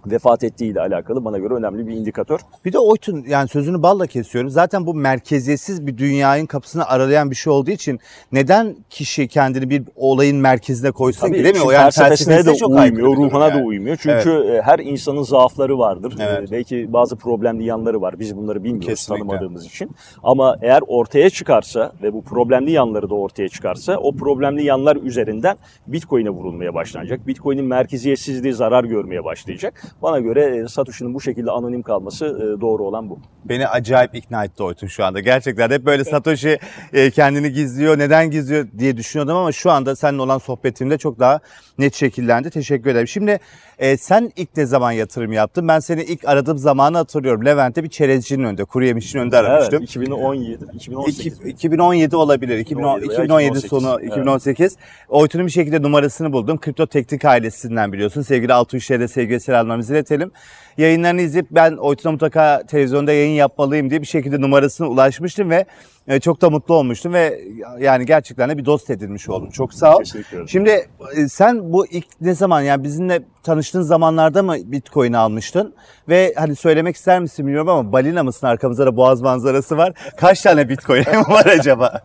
vefat 0.07 0.45
ettiği 0.45 0.73
ile 0.73 0.81
alakalı 0.81 1.25
bana 1.25 1.39
göre 1.39 1.55
önemli 1.55 1.87
bir 1.87 1.93
indikatör. 1.93 2.39
Bir 2.65 2.73
de 2.73 2.79
Oytun 2.79 3.25
yani 3.29 3.49
sözünü 3.49 3.83
balla 3.83 4.07
kesiyorum. 4.07 4.51
Zaten 4.51 4.87
bu 4.87 4.95
merkeziyetsiz 4.95 5.87
bir 5.87 5.99
dünyanın 5.99 6.47
kapısını 6.47 6.87
aralayan 6.87 7.31
bir 7.31 7.37
şey 7.37 7.53
olduğu 7.53 7.71
için 7.71 8.01
neden 8.33 8.77
kişi 8.91 9.29
kendini 9.29 9.71
bir 9.71 9.83
olayın 9.97 10.37
merkezine 10.37 10.91
koysun 10.91 11.21
Tabii, 11.21 11.37
ki 11.37 11.45
değil 11.45 11.57
mi? 11.57 11.63
O 11.63 11.71
yani 11.71 11.83
felsefesine 11.83 12.47
de 12.47 12.55
çok 12.55 12.71
uymuyor, 12.71 13.17
ruhuna 13.17 13.49
yani. 13.49 13.61
da 13.61 13.65
uymuyor. 13.65 13.97
Çünkü 13.97 14.45
evet. 14.49 14.63
her 14.65 14.79
insanın 14.79 15.23
zaafları 15.23 15.79
vardır. 15.79 16.15
Evet. 16.21 16.51
Belki 16.51 16.93
bazı 16.93 17.17
problemli 17.17 17.65
yanları 17.65 18.01
var. 18.01 18.19
Biz 18.19 18.37
bunları 18.37 18.65
bilmiyoruz 18.65 18.89
Kesinlikle. 18.89 19.27
tanımadığımız 19.27 19.67
için. 19.67 19.91
Ama 20.23 20.57
eğer 20.63 20.83
ortaya 20.87 21.31
çıkarsa 21.31 21.93
ve 22.03 22.13
bu 22.13 22.23
problemli 22.23 22.71
yanları 22.71 23.11
da 23.11 23.15
ortaya 23.15 23.49
çıkarsa 23.49 23.97
o 23.97 24.13
problemli 24.13 24.65
yanlar 24.65 24.97
üzerinden 24.97 25.57
Bitcoin'e 25.87 26.31
vurulmaya 26.31 26.75
başlanacak. 26.75 27.27
Bitcoin'in 27.27 27.65
merkeziyetsizliği 27.65 28.55
zarar 28.55 28.85
görmeye 28.85 29.25
başlayacak. 29.25 29.83
Bana 30.03 30.21
göre 30.21 30.57
e, 30.57 30.69
Satoshi'nin 30.69 31.15
bu 31.15 31.21
şekilde 31.21 31.51
anonim 31.51 31.83
kalması 31.83 32.27
e, 32.27 32.61
doğru 32.61 32.85
olan 32.85 33.11
bu. 33.11 33.19
Beni 33.45 33.69
acayip 33.69 34.15
ikna 34.15 34.45
etti 34.45 34.63
Oytun 34.63 34.87
şu 34.87 35.05
anda. 35.05 35.21
Gerçekten 35.21 35.71
hep 35.71 35.87
böyle 35.87 36.05
Satoshi 36.05 36.59
e, 36.93 37.11
kendini 37.11 37.53
gizliyor, 37.53 37.99
neden 37.99 38.31
gizliyor 38.31 38.67
diye 38.79 38.97
düşünüyordum 38.97 39.37
ama 39.37 39.53
şu 39.53 39.71
anda 39.71 39.97
seninle 39.97 40.23
olan 40.23 40.39
sohbetimde 40.39 40.99
çok 40.99 41.19
daha 41.19 41.41
net 41.79 41.95
şekillendi. 41.95 42.51
Teşekkür 42.51 42.91
ederim. 42.91 43.09
Şimdi 43.09 43.41
e, 43.79 43.97
sen 43.97 44.33
ilk 44.37 44.57
ne 44.57 44.67
zaman 44.67 44.93
yatırım 44.93 45.33
yaptın? 45.33 45.69
Ben 45.69 45.81
seni 45.81 46.03
ilk 46.03 46.29
aradığım 46.29 46.59
zamanı 46.59 46.97
hatırlıyorum. 46.97 47.45
Levent'te 47.45 47.85
bir 47.85 47.89
çerezcinin 47.89 48.45
önünde, 48.45 48.65
kuru 48.65 48.85
yemişçinin 48.85 49.23
önünde 49.23 49.37
aramıştım. 49.37 49.79
Evet, 49.79 49.91
2017, 49.91 50.65
2018. 50.75 51.47
2017 51.47 52.17
olabilir. 52.17 52.59
2017, 52.59 53.13
2017 53.13 53.61
sonu, 53.61 53.97
evet. 54.01 54.11
2018. 54.11 54.77
Oytun'un 55.09 55.47
bir 55.47 55.53
şekilde 55.53 55.83
numarasını 55.83 56.33
buldum. 56.33 56.59
Kripto 56.59 56.87
Teknik 56.87 57.25
ailesinden 57.25 57.93
biliyorsun. 57.93 58.23
Sevgili 58.23 58.53
Altuğ 58.53 58.79
de 58.79 59.09
sevgili 59.09 59.41
selamlarımızı 59.41 59.93
iletelim. 59.93 60.33
Yayınlarını 60.79 61.21
izleyip 61.21 61.47
ben 61.51 61.73
Oytun'a 61.73 62.13
mutlaka 62.13 62.63
televizyonda 62.67 63.13
yayın 63.13 63.35
yapmalıyım 63.35 63.91
diye 63.91 64.01
bir 64.01 64.07
şekilde 64.07 64.41
numarasına 64.41 64.89
ulaşmıştım 64.89 65.51
ve 65.51 65.65
E, 66.09 66.21
çok 66.21 66.41
da 66.41 66.51
mutlu 66.51 66.75
olmuştum 66.75 67.13
ve 67.13 67.41
yani 67.81 68.07
gerçekten 68.07 68.51
de 68.51 68.59
bir 68.59 68.65
dost 68.65 68.91
edinmiş 68.91 69.29
oldum. 69.29 69.51
Çok 69.51 69.75
sağ 69.75 69.97
ol. 69.97 69.99
Kesinlikle 69.99 70.37
öyle. 70.37 70.49
Şimdi 70.49 70.89
e, 71.17 71.29
sen 71.29 71.73
bu 71.73 71.87
ilk 71.87 72.07
ne 72.21 72.35
zaman 72.35 72.61
yani 72.61 72.85
bizimle 72.85 73.23
tanıştığın 73.43 73.83
zamanlarda 73.83 74.43
mı 74.43 74.57
Bitcoin 74.65 75.13
almıştın? 75.13 75.75
Ve 76.09 76.33
hani 76.37 76.57
söylemek 76.57 76.97
ister 76.97 77.21
misin 77.21 77.47
bilmiyorum 77.47 77.69
ama 77.69 77.93
balina 77.93 78.25
mısın 78.25 78.47
arkamızda 78.47 78.87
da 78.87 78.97
boğaz 78.97 79.21
manzarası 79.21 79.77
var. 79.77 79.93
Kaç 80.17 80.43
tane 80.43 80.69
Bitcoin 80.69 81.05
var 81.29 81.47
acaba? 81.47 82.03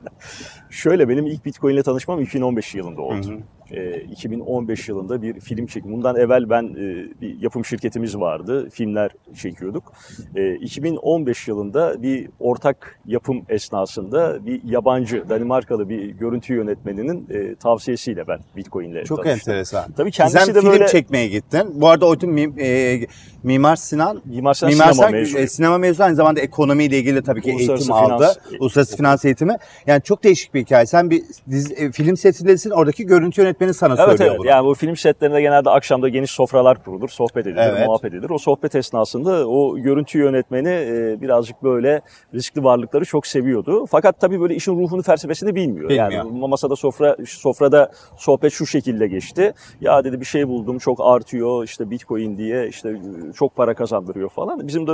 Şöyle 0.74 1.10
benim 1.10 1.25
ilk 1.25 1.46
Bitcoin 1.46 1.74
ile 1.74 1.84
tanışmam 1.84 2.22
2015 2.22 2.75
yılında 2.75 3.01
oldu. 3.01 3.39
Ee, 3.72 4.00
2015 4.00 4.89
yılında 4.89 5.22
bir 5.22 5.39
film 5.39 5.65
çektim. 5.65 5.92
Bundan 5.92 6.15
evvel 6.15 6.50
ben 6.50 6.63
e, 6.63 7.22
bir 7.22 7.42
yapım 7.42 7.65
şirketimiz 7.65 8.18
vardı. 8.18 8.70
Filmler 8.74 9.12
çekiyorduk. 9.36 9.94
Ee, 10.36 10.56
2015 10.56 11.48
yılında 11.48 12.01
bir 12.03 12.30
ortak 12.39 13.00
yapım 13.06 13.42
esnasında 13.50 14.46
bir 14.46 14.62
yabancı 14.63 15.30
Danimarkalı 15.30 15.89
bir 15.89 16.06
görüntü 16.10 16.53
yönetmeninin 16.53 17.27
e, 17.30 17.56
tavsiyesiyle 17.56 18.27
ben 18.27 18.39
Bitcoin 18.58 18.89
ile 18.89 19.03
Çok 19.03 19.24
tanıştım. 19.24 19.51
enteresan. 19.53 19.92
Tabii 19.92 20.12
kendisi 20.12 20.39
Sen 20.46 20.56
de 20.56 20.60
film 20.60 20.72
böyle 20.72 20.88
çekmeye 20.88 21.27
gittin. 21.27 21.82
Bu 21.82 21.88
arada 21.89 22.06
Oytun 22.06 22.30
mim, 22.30 22.56
e, 22.60 23.00
Mimar 23.44 23.75
Sinan 23.75 24.22
Mimar 24.25 24.53
Sinan 24.53 24.72
Mimar 24.74 24.86
sinema 24.92 24.94
Sinan, 24.94 25.12
mezunu. 25.12 25.39
e, 25.39 25.48
sinema 25.48 25.77
mezunu 25.77 26.06
aynı 26.06 26.15
zamanda 26.15 26.39
ekonomiyle 26.39 26.98
ilgili 27.00 27.22
tabii 27.24 27.42
ki 27.42 27.50
eğitim 27.51 27.75
finans- 27.75 27.92
aldı. 27.92 28.34
Uluslararası 28.60 28.98
finans 28.98 29.25
eğitimi. 29.25 29.58
Yani 29.88 30.01
çok 30.01 30.24
değişik 30.24 30.53
bir 30.53 30.62
hikaye. 30.65 30.86
Sen 30.86 31.10
bir 31.10 31.24
dizi, 31.50 31.74
e, 31.74 31.91
film 31.91 32.17
setindesin 32.17 32.70
oradaki 32.70 33.05
görüntü 33.05 33.41
yönetmeni 33.41 33.74
sana 33.74 33.93
Evet 33.93 34.05
söylüyor 34.08 34.29
evet. 34.29 34.39
bunu. 34.39 34.48
Yani 34.48 34.65
bu 34.65 34.74
film 34.74 34.96
setlerinde 34.96 35.41
genelde 35.41 35.70
akşamda 35.70 36.10
geniş 36.10 36.32
sofralar 36.32 36.84
kurulur, 36.84 37.10
sohbet 37.10 37.48
edilir, 37.48 37.62
Evet. 37.63 37.88
muhabbet 37.88 38.13
edilir. 38.13 38.29
O 38.29 38.38
sohbet 38.38 38.75
esnasında 38.75 39.48
o 39.48 39.77
görüntü 39.77 40.17
yönetmeni 40.20 40.70
e, 40.70 41.22
birazcık 41.22 41.63
böyle 41.63 42.01
riskli 42.34 42.63
varlıkları 42.63 43.05
çok 43.05 43.27
seviyordu. 43.27 43.86
Fakat 43.86 44.20
tabii 44.20 44.41
böyle 44.41 44.55
işin 44.55 44.79
ruhunu 44.79 45.01
felsefesini 45.01 45.55
bilmiyor. 45.55 45.89
Bilmiyor. 45.89 46.12
Yani 46.12 46.48
masada 46.48 46.75
sofra 46.75 47.17
sofrada 47.27 47.91
sohbet 48.17 48.53
şu 48.53 48.65
şekilde 48.65 49.08
geçti. 49.08 49.53
Ya 49.82 50.03
dedi 50.03 50.20
bir 50.20 50.25
şey 50.25 50.48
buldum 50.48 50.77
çok 50.77 50.98
artıyor 51.01 51.63
işte 51.63 51.89
Bitcoin 51.89 52.38
diye 52.38 52.67
işte 52.67 52.89
e, 52.89 53.34
çok 53.34 53.55
para 53.55 53.74
kazandırıyor 53.74 54.29
falan. 54.29 54.67
Bizim 54.67 54.88
de 54.88 54.91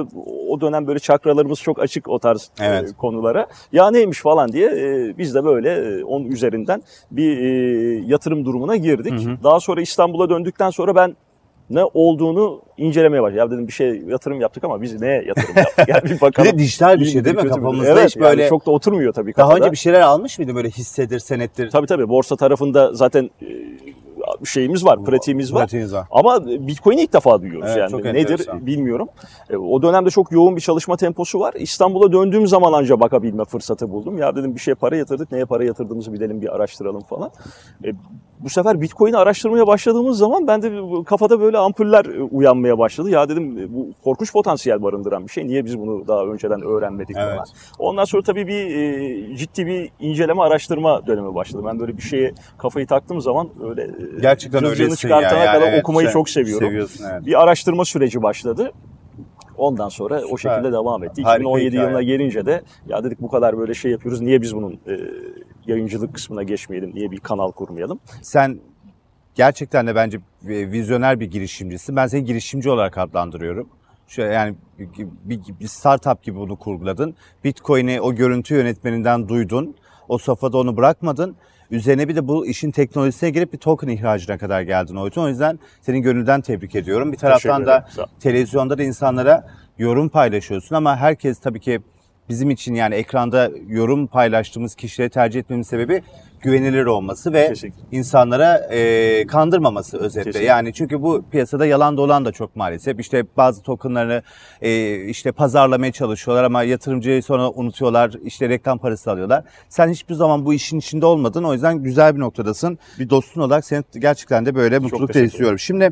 o 0.49 0.61
dönem 0.61 0.87
böyle 0.87 0.99
çakralarımız 0.99 1.59
çok 1.59 1.79
açık 1.79 2.09
o 2.09 2.19
tarz 2.19 2.51
e, 2.61 2.65
Evet. 2.65 2.93
konulara. 2.97 3.47
Ya 3.71 3.91
neymiş 3.91 4.19
falan 4.21 4.51
diye 4.51 4.67
e, 4.69 5.17
biz 5.17 5.35
de 5.35 5.45
böyle 5.45 5.58
e, 5.67 6.03
onun 6.03 6.25
üzerinden 6.25 6.81
bir 7.11 7.37
e, 7.37 7.49
yatırım 8.05 8.45
durumuna 8.45 8.75
girdik. 8.75 9.13
Daha 9.43 9.59
sonra 9.59 9.81
İstanbul'a 9.81 10.29
döndükten 10.29 10.69
sonra 10.69 10.95
ben 10.95 11.15
ne 11.69 11.83
olduğunu 11.93 12.61
incelemeye 12.77 13.23
başladım. 13.23 13.39
Ya 13.39 13.51
dedim 13.51 13.67
bir 13.67 13.73
şey 13.73 14.01
yatırım 14.07 14.41
yaptık 14.41 14.63
ama 14.63 14.81
biz 14.81 15.01
neye 15.01 15.23
yatırım 15.27 15.55
yaptık? 15.57 15.87
Yani 15.87 16.03
bir 16.03 16.09
Bir 16.09 16.21
bakalım. 16.21 16.51
de 16.51 16.57
dijital 16.57 16.99
bir 16.99 17.05
şey 17.05 17.25
değil 17.25 17.35
mi? 17.35 17.49
Kafamızda 17.49 17.91
evet, 17.91 18.05
hiç 18.09 18.17
böyle 18.17 18.41
yani 18.41 18.49
çok 18.49 18.65
da 18.65 18.71
oturmuyor 18.71 19.13
tabii 19.13 19.33
daha 19.37 19.47
kafada. 19.47 19.63
önce 19.63 19.71
bir 19.71 19.77
şeyler 19.77 20.01
almış 20.01 20.39
mıydın 20.39 20.55
böyle 20.55 20.69
hissedir, 20.69 21.19
senettir? 21.19 21.69
Tabii 21.69 21.87
tabii 21.87 22.09
borsa 22.09 22.35
tarafında 22.35 22.93
zaten 22.93 23.29
e, 23.41 23.45
şeyimiz 24.45 24.85
var, 24.85 25.03
pratiğimiz 25.05 25.53
var. 25.53 25.59
Pratiğiniz 25.61 25.93
var. 25.93 26.07
Ama 26.11 26.45
Bitcoin'i 26.45 27.01
ilk 27.01 27.13
defa 27.13 27.41
duyuyoruz 27.41 27.69
Evet, 27.77 27.91
yani. 27.91 28.03
Nedir 28.03 28.15
enteresan. 28.19 28.65
bilmiyorum. 28.65 29.07
E, 29.49 29.57
O 29.57 29.81
dönemde 29.81 30.09
çok 30.09 30.31
yoğun 30.31 30.55
bir 30.55 30.61
çalışma 30.61 30.97
temposu 30.97 31.39
var. 31.39 31.53
İstanbul'a 31.57 32.11
döndüğüm 32.11 32.47
zaman 32.47 32.73
anca 32.73 32.99
bakabilme 32.99 33.45
fırsatı 33.45 33.91
buldum. 33.91 34.17
Ya 34.17 34.35
dedim 34.35 34.55
bir 34.55 34.59
şeye 34.59 34.75
para 34.75 34.95
yatırdık, 34.95 35.31
neye 35.31 35.45
para 35.45 35.63
yatırdığımızı 35.63 36.13
bilelim, 36.13 36.41
bir 36.41 36.55
araştıralım 36.55 37.01
falan. 37.01 37.31
E, 37.85 37.89
Bu 38.39 38.49
sefer 38.49 38.81
Bitcoin'i 38.81 39.17
araştırmaya 39.17 39.67
başladığımız 39.67 40.17
zaman 40.17 40.47
bende 40.47 40.71
bir- 40.71 41.03
kafada 41.05 41.39
böyle 41.41 41.57
ampuller 41.57 42.05
e, 42.05 42.23
uyanmaya 42.23 42.77
başladı. 42.77 43.09
Ya 43.09 43.29
dedim 43.29 43.69
bu 43.73 43.87
korkunç 44.03 44.33
potansiyel 44.33 44.83
barındıran 44.83 45.23
bir 45.27 45.31
şey. 45.31 45.47
Niye 45.47 45.65
biz 45.65 45.79
bunu 45.79 46.07
daha 46.07 46.25
önceden 46.25 46.61
öğrenmedik 46.61 47.15
Evet. 47.19 47.29
falan. 47.33 47.45
Ondan 47.79 48.03
sonra 48.03 48.23
tabii 48.23 48.47
bir 48.47 49.35
ciddi 49.35 49.65
bir 49.65 49.89
inceleme, 49.99 50.41
araştırma 50.41 51.07
dönemi 51.07 51.35
başladı. 51.35 51.63
Ben 51.65 51.79
böyle 51.79 51.97
bir 51.97 52.01
şeye 52.01 52.33
kafayı 52.57 52.87
taktığım 52.87 53.21
zaman 53.21 53.49
öyle 53.69 53.89
Gerçekten 54.29 54.65
öylesin 54.65 54.95
çıkartana 54.95 55.39
ya. 55.39 55.45
Yani 55.45 55.55
kadar 55.55 55.71
evet, 55.71 55.81
okumayı 55.81 56.07
sen 56.07 56.13
çok 56.13 56.29
seviyorum. 56.29 56.67
Seviyorsun 56.67 57.05
evet. 57.11 57.25
Bir 57.25 57.41
araştırma 57.41 57.85
süreci 57.85 58.23
başladı. 58.23 58.71
Ondan 59.57 59.89
sonra 59.89 60.21
o 60.21 60.37
Süper. 60.37 60.55
şekilde 60.55 60.71
devam 60.71 61.03
etti. 61.03 61.21
Harika 61.21 61.41
2017 61.41 61.67
hikaye. 61.67 61.83
yılına 61.83 62.01
gelince 62.01 62.45
de 62.45 62.61
ya 62.87 63.03
dedik 63.03 63.21
bu 63.21 63.29
kadar 63.29 63.57
böyle 63.57 63.73
şey 63.73 63.91
yapıyoruz. 63.91 64.21
Niye 64.21 64.41
biz 64.41 64.55
bunun 64.55 64.73
e, 64.73 64.99
yayıncılık 65.67 66.13
kısmına 66.13 66.43
geçmeyelim? 66.43 66.91
Niye 66.95 67.11
bir 67.11 67.19
kanal 67.19 67.51
kurmayalım? 67.51 67.99
Sen 68.21 68.59
gerçekten 69.35 69.87
de 69.87 69.95
bence 69.95 70.17
e, 70.47 70.71
vizyoner 70.71 71.19
bir 71.19 71.31
girişimcisin. 71.31 71.95
Ben 71.95 72.07
seni 72.07 72.25
girişimci 72.25 72.69
olarak 72.69 72.97
adlandırıyorum. 72.97 73.69
Şöyle 74.07 74.33
yani 74.33 74.55
bir, 74.79 75.07
bir, 75.23 75.39
bir 75.59 75.67
startup 75.67 76.23
gibi 76.23 76.39
bunu 76.39 76.55
kurguladın. 76.55 77.15
Bitcoin'i 77.43 78.01
o 78.01 78.15
görüntü 78.15 78.55
yönetmeninden 78.55 79.29
duydun. 79.29 79.75
O 80.07 80.17
safhada 80.17 80.57
onu 80.57 80.77
bırakmadın. 80.77 81.35
Üzerine 81.71 82.07
bir 82.07 82.15
de 82.15 82.27
bu 82.27 82.47
işin 82.47 82.71
teknolojisine 82.71 83.29
girip 83.29 83.53
bir 83.53 83.57
token 83.57 83.87
ihracına 83.87 84.37
kadar 84.37 84.61
geldin 84.61 84.95
Oytun. 84.95 85.23
O 85.23 85.27
yüzden 85.27 85.59
senin 85.81 86.01
gönülden 86.01 86.41
tebrik 86.41 86.75
ediyorum. 86.75 87.11
Bir 87.11 87.17
taraftan 87.17 87.65
da 87.65 87.87
televizyonda 88.19 88.77
da 88.77 88.83
insanlara 88.83 89.47
yorum 89.77 90.09
paylaşıyorsun 90.09 90.75
ama 90.75 90.97
herkes 90.97 91.39
tabii 91.39 91.59
ki 91.59 91.79
bizim 92.29 92.49
için 92.49 92.73
yani 92.73 92.95
ekranda 92.95 93.51
yorum 93.67 94.07
paylaştığımız 94.07 94.75
kişileri 94.75 95.09
tercih 95.09 95.39
etmemin 95.39 95.63
sebebi 95.63 96.01
güvenilir 96.41 96.85
olması 96.85 97.33
ve 97.33 97.53
insanlara 97.91 98.55
e, 98.71 99.27
kandırmaması 99.27 99.97
özetle. 99.97 100.23
Kesinlikle. 100.23 100.49
Yani 100.49 100.73
çünkü 100.73 101.01
bu 101.01 101.25
piyasada 101.31 101.65
yalan 101.65 101.97
dolan 101.97 102.25
da 102.25 102.31
çok 102.31 102.55
maalesef. 102.55 102.99
İşte 102.99 103.23
bazı 103.37 103.61
tokenlarını 103.61 104.23
e, 104.61 104.95
işte 104.95 105.31
pazarlamaya 105.31 105.91
çalışıyorlar 105.91 106.43
ama 106.43 106.63
yatırımcıyı 106.63 107.23
sonra 107.23 107.49
unutuyorlar. 107.49 108.13
İşte 108.23 108.49
reklam 108.49 108.77
parası 108.77 109.11
alıyorlar. 109.11 109.43
Sen 109.69 109.89
hiçbir 109.89 110.15
zaman 110.15 110.45
bu 110.45 110.53
işin 110.53 110.79
içinde 110.79 111.05
olmadın. 111.05 111.43
O 111.43 111.53
yüzden 111.53 111.77
güzel 111.77 112.15
bir 112.15 112.19
noktadasın. 112.19 112.79
Bir 112.99 113.09
dostun 113.09 113.41
olarak 113.41 113.65
seni 113.65 113.83
gerçekten 113.99 114.45
de 114.45 114.55
böyle 114.55 114.79
mutluluk 114.79 115.15
istiyorum. 115.15 115.59
Şimdi 115.59 115.91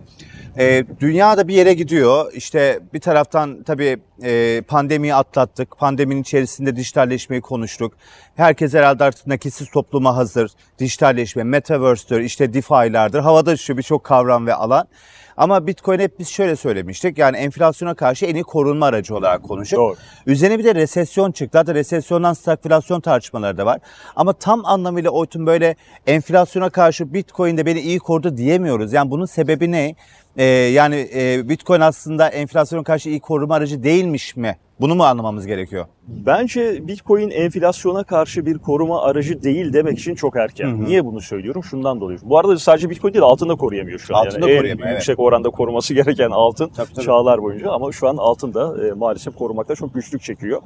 e, 0.58 0.86
dünya 1.00 1.38
da 1.38 1.48
bir 1.48 1.54
yere 1.54 1.74
gidiyor. 1.74 2.34
İşte 2.34 2.80
bir 2.94 3.00
taraftan 3.00 3.64
tabii 3.64 3.98
e, 4.24 4.62
pandemiyi 4.68 5.16
atlattık. 5.16 5.78
Pandeminin 5.78 6.22
içerisinde 6.22 6.76
dijitalleşmeyi 6.76 7.42
konuştuk. 7.42 7.94
Herkes 8.36 8.74
herhalde 8.74 9.04
artık 9.04 9.28
nakitsiz 9.28 9.70
topluma 9.70 10.16
hazır. 10.16 10.37
Dijitalleşme, 10.80 11.44
metaverse'tür, 11.44 12.22
işte 12.22 12.54
DeFi'lardır. 12.54 13.20
Havada 13.20 13.58
şu 13.58 13.78
birçok 13.78 14.04
kavram 14.04 14.48
ve 14.48 14.54
alan. 14.54 14.88
Ama 15.38 15.68
Bitcoin 15.68 16.00
hep 16.00 16.20
biz 16.20 16.30
şöyle 16.30 16.56
söylemiştik. 16.56 17.18
Yani 17.18 17.38
enflasyona 17.38 17.94
karşı 17.94 18.26
en 18.26 18.36
iyi 18.36 18.44
korunma 18.44 18.86
aracı 18.86 19.16
olarak 19.16 19.44
konuştuk. 19.44 19.80
Doğru. 19.80 19.96
Üzerine 20.26 20.60
bir 20.60 20.64
de 20.64 20.76
resesyon 20.76 21.32
çıktı. 21.32 21.58
Hatta 21.58 21.76
resesyondan 21.76 22.34
stagflasyon 22.34 23.02
tartışmaları 23.02 23.58
da 23.58 23.66
var. 23.66 23.80
Ama 24.16 24.34
tam 24.34 24.66
anlamıyla 24.66 25.12
Oytun 25.12 25.46
böyle 25.46 25.76
enflasyona 26.08 26.70
karşı 26.70 27.14
Bitcoin 27.14 27.58
de 27.58 27.66
beni 27.66 27.80
iyi 27.80 28.00
korudu 28.00 28.38
diyemiyoruz. 28.38 28.94
Yani 28.94 29.12
bunun 29.12 29.26
sebebi 29.26 29.72
ne? 29.72 29.96
Ee, 30.38 30.44
yani 30.46 31.10
e, 31.16 31.50
Bitcoin 31.50 31.82
aslında 31.82 32.30
enflasyona 32.30 32.84
karşı 32.84 33.10
iyi 33.10 33.20
koruma 33.20 33.56
aracı 33.56 33.84
değilmiş 33.84 34.36
mi? 34.36 34.58
Bunu 34.80 34.96
mu 34.96 35.04
anlamamız 35.04 35.48
gerekiyor? 35.48 35.86
Bence 36.08 36.88
Bitcoin 36.88 37.30
enflasyona 37.30 38.04
karşı 38.04 38.46
bir 38.46 38.58
koruma 38.58 39.02
aracı 39.02 39.44
değil 39.44 39.74
demek 39.74 40.00
için 40.00 40.16
çok 40.16 40.36
erken. 40.36 40.86
Niye 40.86 41.06
bunu 41.06 41.22
söylüyorum? 41.22 41.64
Şundan 41.64 42.02
dolayı. 42.02 42.20
Bu 42.24 42.40
arada 42.40 42.60
sadece 42.60 42.90
Bitcoin 42.90 43.14
değil 43.14 43.24
altın 43.24 43.50
da 43.50 43.56
koruyamıyor 43.56 44.00
şu 44.00 44.18
an. 44.18 44.26
Altın 44.26 44.42
da 44.42 44.50
en 44.50 44.58
koruyamıyor, 44.58 44.88
evet. 44.88 44.98
yüksek 44.98 45.20
oranda 45.20 45.50
koruması 45.50 45.94
gereken 45.94 46.30
altın 46.30 46.70
Tabii, 46.70 46.94
tabii. 46.94 47.06
çağlar 47.06 47.42
boyunca 47.44 47.72
ama 47.72 47.92
şu 47.92 48.08
an 48.08 48.18
altın 48.18 48.54
da 48.54 48.88
e, 48.88 48.92
maalesef 48.92 49.36
korumakta 49.36 49.76
çok 49.76 49.94
güçlük 49.94 50.22
çekiyor. 50.24 50.62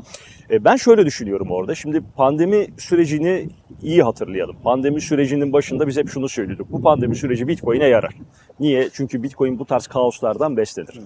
E, 0.51 0.63
ben 0.63 0.75
şöyle 0.75 1.05
düşünüyorum 1.05 1.51
orada. 1.51 1.75
Şimdi 1.75 2.01
pandemi 2.15 2.67
sürecini 2.77 3.49
iyi 3.81 4.03
hatırlayalım. 4.03 4.55
Pandemi 4.63 5.01
sürecinin 5.01 5.53
başında 5.53 5.87
biz 5.87 5.97
hep 5.97 6.09
şunu 6.09 6.29
söylüyorduk. 6.29 6.71
Bu 6.71 6.81
pandemi 6.81 7.15
süreci 7.15 7.47
Bitcoin'e 7.47 7.85
yarar. 7.85 8.13
Niye? 8.61 8.89
Çünkü 8.93 9.23
Bitcoin 9.23 9.59
bu 9.59 9.65
tarz 9.65 9.87
kaoslardan 9.87 10.57
beslenir. 10.57 10.99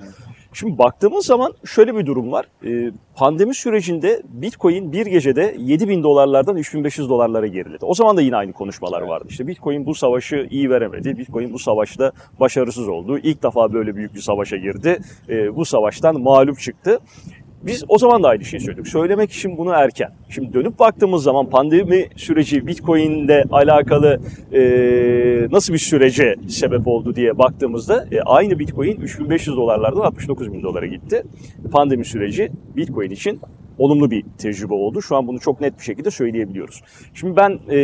Şimdi 0.54 0.78
baktığımız 0.78 1.26
zaman 1.26 1.54
şöyle 1.66 1.96
bir 1.96 2.06
durum 2.06 2.32
var. 2.32 2.46
Ee, 2.66 2.92
pandemi 3.16 3.56
sürecinde 3.56 4.22
Bitcoin 4.30 4.92
bir 4.92 5.06
gecede 5.06 5.56
7 5.60 5.90
bin 5.90 6.04
dolarlardan 6.04 6.58
3500 6.58 7.10
dolarlara 7.10 7.48
geriledi. 7.48 7.86
O 7.86 7.94
zaman 7.94 8.18
da 8.18 8.22
yine 8.22 8.36
aynı 8.36 8.54
konuşmalar 8.54 9.02
vardı. 9.02 9.26
İşte 9.30 9.48
Bitcoin 9.48 9.86
bu 9.86 9.96
savaşı 9.96 10.48
iyi 10.52 10.70
veremedi. 10.70 11.18
Bitcoin 11.18 11.54
bu 11.54 11.60
savaşta 11.60 12.12
başarısız 12.40 12.88
oldu. 12.88 13.18
İlk 13.18 13.44
defa 13.44 13.74
böyle 13.74 13.96
büyük 13.96 14.16
bir 14.16 14.22
savaşa 14.22 14.58
girdi. 14.58 15.00
Ee, 15.30 15.56
bu 15.56 15.66
savaştan 15.66 16.22
mağlup 16.22 16.60
çıktı. 16.60 17.00
Biz 17.66 17.84
o 17.88 17.98
zaman 17.98 18.24
da 18.24 18.28
aynı 18.28 18.46
şeyi 18.46 18.62
söyledik. 18.62 18.88
Söylemek 18.88 19.32
için 19.32 19.58
bunu 19.58 19.72
erken. 19.72 20.12
Şimdi 20.30 20.54
dönüp 20.54 20.80
baktığımız 20.80 21.24
zaman 21.24 21.50
pandemi 21.50 22.08
süreci 22.16 22.68
Bitcoin'le 22.68 23.44
alakalı 23.52 24.20
e, 24.54 24.62
nasıl 25.52 25.74
bir 25.74 25.78
sürece 25.78 26.36
sebep 26.48 26.88
oldu 26.88 27.16
diye 27.16 27.38
baktığımızda 27.38 28.08
e, 28.12 28.22
aynı 28.22 28.60
Bitcoin 28.60 29.02
3500 29.02 29.58
dolarlardan 29.58 30.00
69 30.00 30.54
bin 30.54 30.64
dolara 30.64 30.86
gitti. 30.86 31.24
Pandemi 31.72 32.06
süreci 32.06 32.52
Bitcoin 32.76 33.10
için 33.10 33.40
olumlu 33.78 34.12
bir 34.12 34.26
tecrübe 34.38 34.74
oldu. 34.74 35.02
Şu 35.02 35.16
an 35.16 35.28
bunu 35.28 35.40
çok 35.40 35.62
net 35.62 35.80
bir 35.80 35.84
şekilde 35.84 36.12
söyleyebiliyoruz. 36.12 36.82
Şimdi 37.14 37.36
ben 37.36 37.60
e, 37.70 37.80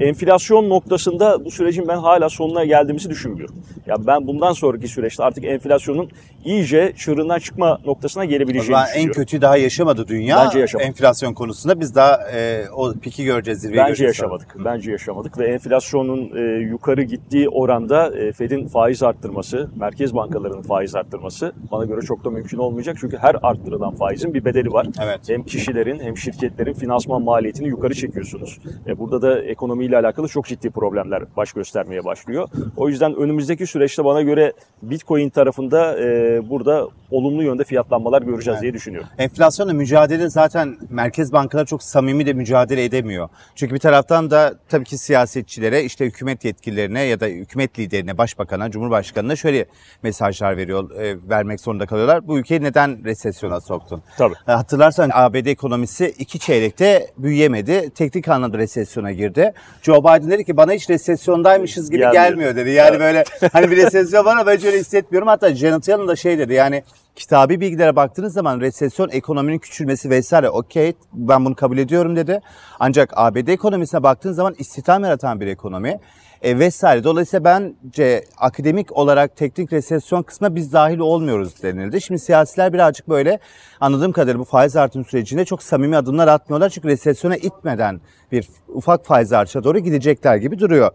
enflasyon 0.00 0.68
noktasında 0.68 1.44
bu 1.44 1.50
sürecin 1.50 1.88
ben 1.88 1.96
hala 1.96 2.28
sonuna 2.28 2.64
geldiğimizi 2.64 3.10
düşünmüyorum. 3.10 3.54
Ya 3.86 3.96
ben 4.06 4.26
bundan 4.26 4.52
sonraki 4.52 4.88
süreçte 4.88 5.24
artık 5.24 5.44
enflasyonun 5.44 6.10
iyice 6.44 6.92
çığırından 6.96 7.38
çıkma 7.38 7.78
noktasına 7.86 8.24
gelebileceğini 8.24 8.66
zaman 8.66 8.84
en 8.84 8.88
düşünüyorum. 8.92 9.22
kötü 9.22 9.40
daha 9.40 9.56
yaşamadı 9.56 10.08
dünya. 10.08 10.44
Bence 10.44 10.58
yaşamadı. 10.58 10.86
Enflasyon 10.86 11.34
konusunda 11.34 11.80
biz 11.80 11.94
daha 11.94 12.30
e, 12.34 12.64
o 12.76 12.92
piki 12.92 13.24
göreceğiz, 13.24 13.60
zirveyi 13.60 13.78
Bence 13.78 13.88
göreceğiz. 13.88 14.18
yaşamadık. 14.18 14.56
Bence 14.64 14.90
yaşamadık 14.90 15.38
ve 15.38 15.46
enflasyonun 15.46 16.30
e, 16.36 16.40
yukarı 16.60 17.02
gittiği 17.02 17.48
oranda 17.48 18.16
e, 18.18 18.32
Fed'in 18.32 18.68
faiz 18.68 19.02
arttırması, 19.02 19.70
merkez 19.76 20.14
bankalarının 20.14 20.62
faiz 20.62 20.94
arttırması 20.94 21.52
bana 21.72 21.84
göre 21.84 22.00
çok 22.00 22.24
da 22.24 22.30
mümkün 22.30 22.58
olmayacak. 22.58 22.96
Çünkü 23.00 23.16
her 23.16 23.36
arttırılan 23.42 23.94
faizin 23.94 24.34
bir 24.34 24.44
bedeli 24.44 24.72
var. 24.72 24.86
Evet. 25.02 25.21
Hem 25.28 25.42
kişilerin 25.42 26.00
hem 26.00 26.16
şirketlerin 26.16 26.74
finansman 26.74 27.22
maliyetini 27.22 27.68
yukarı 27.68 27.94
çekiyorsunuz. 27.94 28.58
E, 28.86 28.98
burada 28.98 29.22
da 29.22 29.42
ekonomiyle 29.42 29.96
alakalı 29.98 30.28
çok 30.28 30.46
ciddi 30.46 30.70
problemler 30.70 31.22
baş 31.36 31.52
göstermeye 31.52 32.04
başlıyor. 32.04 32.48
O 32.76 32.88
yüzden 32.88 33.14
önümüzdeki 33.14 33.66
süreçte 33.66 34.04
bana 34.04 34.22
göre 34.22 34.52
Bitcoin 34.82 35.30
tarafında 35.30 36.00
e, 36.00 36.40
burada 36.50 36.88
olumlu 37.10 37.42
yönde 37.42 37.64
fiyatlanmalar 37.64 38.22
göreceğiz 38.22 38.62
diye 38.62 38.74
düşünüyorum. 38.74 39.08
Enflasyonla 39.18 39.72
mücadele 39.72 40.28
zaten 40.28 40.76
merkez 40.90 41.32
bankalar 41.32 41.66
çok 41.66 41.82
samimi 41.82 42.26
de 42.26 42.32
mücadele 42.32 42.84
edemiyor. 42.84 43.28
Çünkü 43.54 43.74
bir 43.74 43.80
taraftan 43.80 44.30
da 44.30 44.54
tabii 44.68 44.84
ki 44.84 44.98
siyasetçilere, 44.98 45.84
işte 45.84 46.04
hükümet 46.06 46.44
yetkililerine 46.44 47.02
ya 47.02 47.20
da 47.20 47.26
hükümet 47.26 47.78
liderine, 47.78 48.18
başbakana, 48.18 48.70
cumhurbaşkanına 48.70 49.36
şöyle 49.36 49.64
mesajlar 50.02 50.56
veriyor, 50.56 50.90
e, 50.90 51.16
vermek 51.30 51.60
zorunda 51.60 51.86
kalıyorlar. 51.86 52.28
Bu 52.28 52.38
ülkeyi 52.38 52.62
neden 52.62 53.04
resesyona 53.04 53.60
soktun? 53.60 54.02
Tabii. 54.18 54.34
E, 54.48 54.52
Hatırlarsan 54.52 55.10
ABD 55.14 55.46
ekonomisi 55.46 56.14
iki 56.18 56.38
çeyrekte 56.38 57.06
büyüyemedi. 57.18 57.90
Teknik 57.94 58.28
anlamda 58.28 58.58
resesyona 58.58 59.12
girdi. 59.12 59.52
Joe 59.82 60.00
Biden 60.00 60.30
dedi 60.30 60.44
ki 60.44 60.56
bana 60.56 60.72
hiç 60.72 60.90
resesyondaymışız 60.90 61.90
gibi 61.90 62.00
Gelmiyor. 62.00 62.24
gelmiyor 62.24 62.56
dedi. 62.56 62.70
Yani 62.70 63.00
böyle 63.00 63.24
hani 63.52 63.70
bir 63.70 63.76
resesyon 63.86 64.24
var 64.24 64.32
ama 64.36 64.46
ben 64.46 64.56
hiç 64.56 64.64
öyle 64.64 64.78
hissetmiyorum. 64.78 65.28
Hatta 65.28 65.54
Janet 65.54 65.88
Yellen 65.88 66.08
da 66.08 66.16
şey 66.16 66.38
dedi 66.38 66.52
yani 66.54 66.82
kitabi 67.16 67.60
bilgilere 67.60 67.96
baktığınız 67.96 68.32
zaman 68.32 68.60
resesyon 68.60 69.08
ekonominin 69.08 69.58
küçülmesi 69.58 70.10
vesaire 70.10 70.50
okey 70.50 70.92
ben 71.12 71.44
bunu 71.44 71.54
kabul 71.54 71.78
ediyorum 71.78 72.16
dedi. 72.16 72.40
Ancak 72.80 73.10
ABD 73.16 73.48
ekonomisine 73.48 74.02
baktığınız 74.02 74.36
zaman 74.36 74.54
istihdam 74.58 75.04
yaratan 75.04 75.40
bir 75.40 75.46
ekonomi 75.46 76.00
e, 76.42 76.58
vesaire. 76.58 77.04
Dolayısıyla 77.04 77.44
bence 77.44 78.24
akademik 78.38 78.96
olarak 78.96 79.36
teknik 79.36 79.72
resesyon 79.72 80.22
kısmına 80.22 80.54
biz 80.54 80.72
dahil 80.72 80.98
olmuyoruz 80.98 81.62
denildi. 81.62 82.00
Şimdi 82.00 82.20
siyasiler 82.20 82.72
birazcık 82.72 83.08
böyle 83.08 83.38
anladığım 83.80 84.12
kadarıyla 84.12 84.38
bu 84.38 84.44
faiz 84.44 84.76
artım 84.76 85.04
sürecinde 85.04 85.44
çok 85.44 85.62
samimi 85.62 85.96
adımlar 85.96 86.28
atmıyorlar. 86.28 86.70
Çünkü 86.70 86.88
resesyona 86.88 87.36
itmeden 87.36 88.00
bir 88.32 88.48
ufak 88.68 89.06
faiz 89.06 89.32
artışa 89.32 89.64
doğru 89.64 89.78
gidecekler 89.78 90.36
gibi 90.36 90.58
duruyor. 90.58 90.90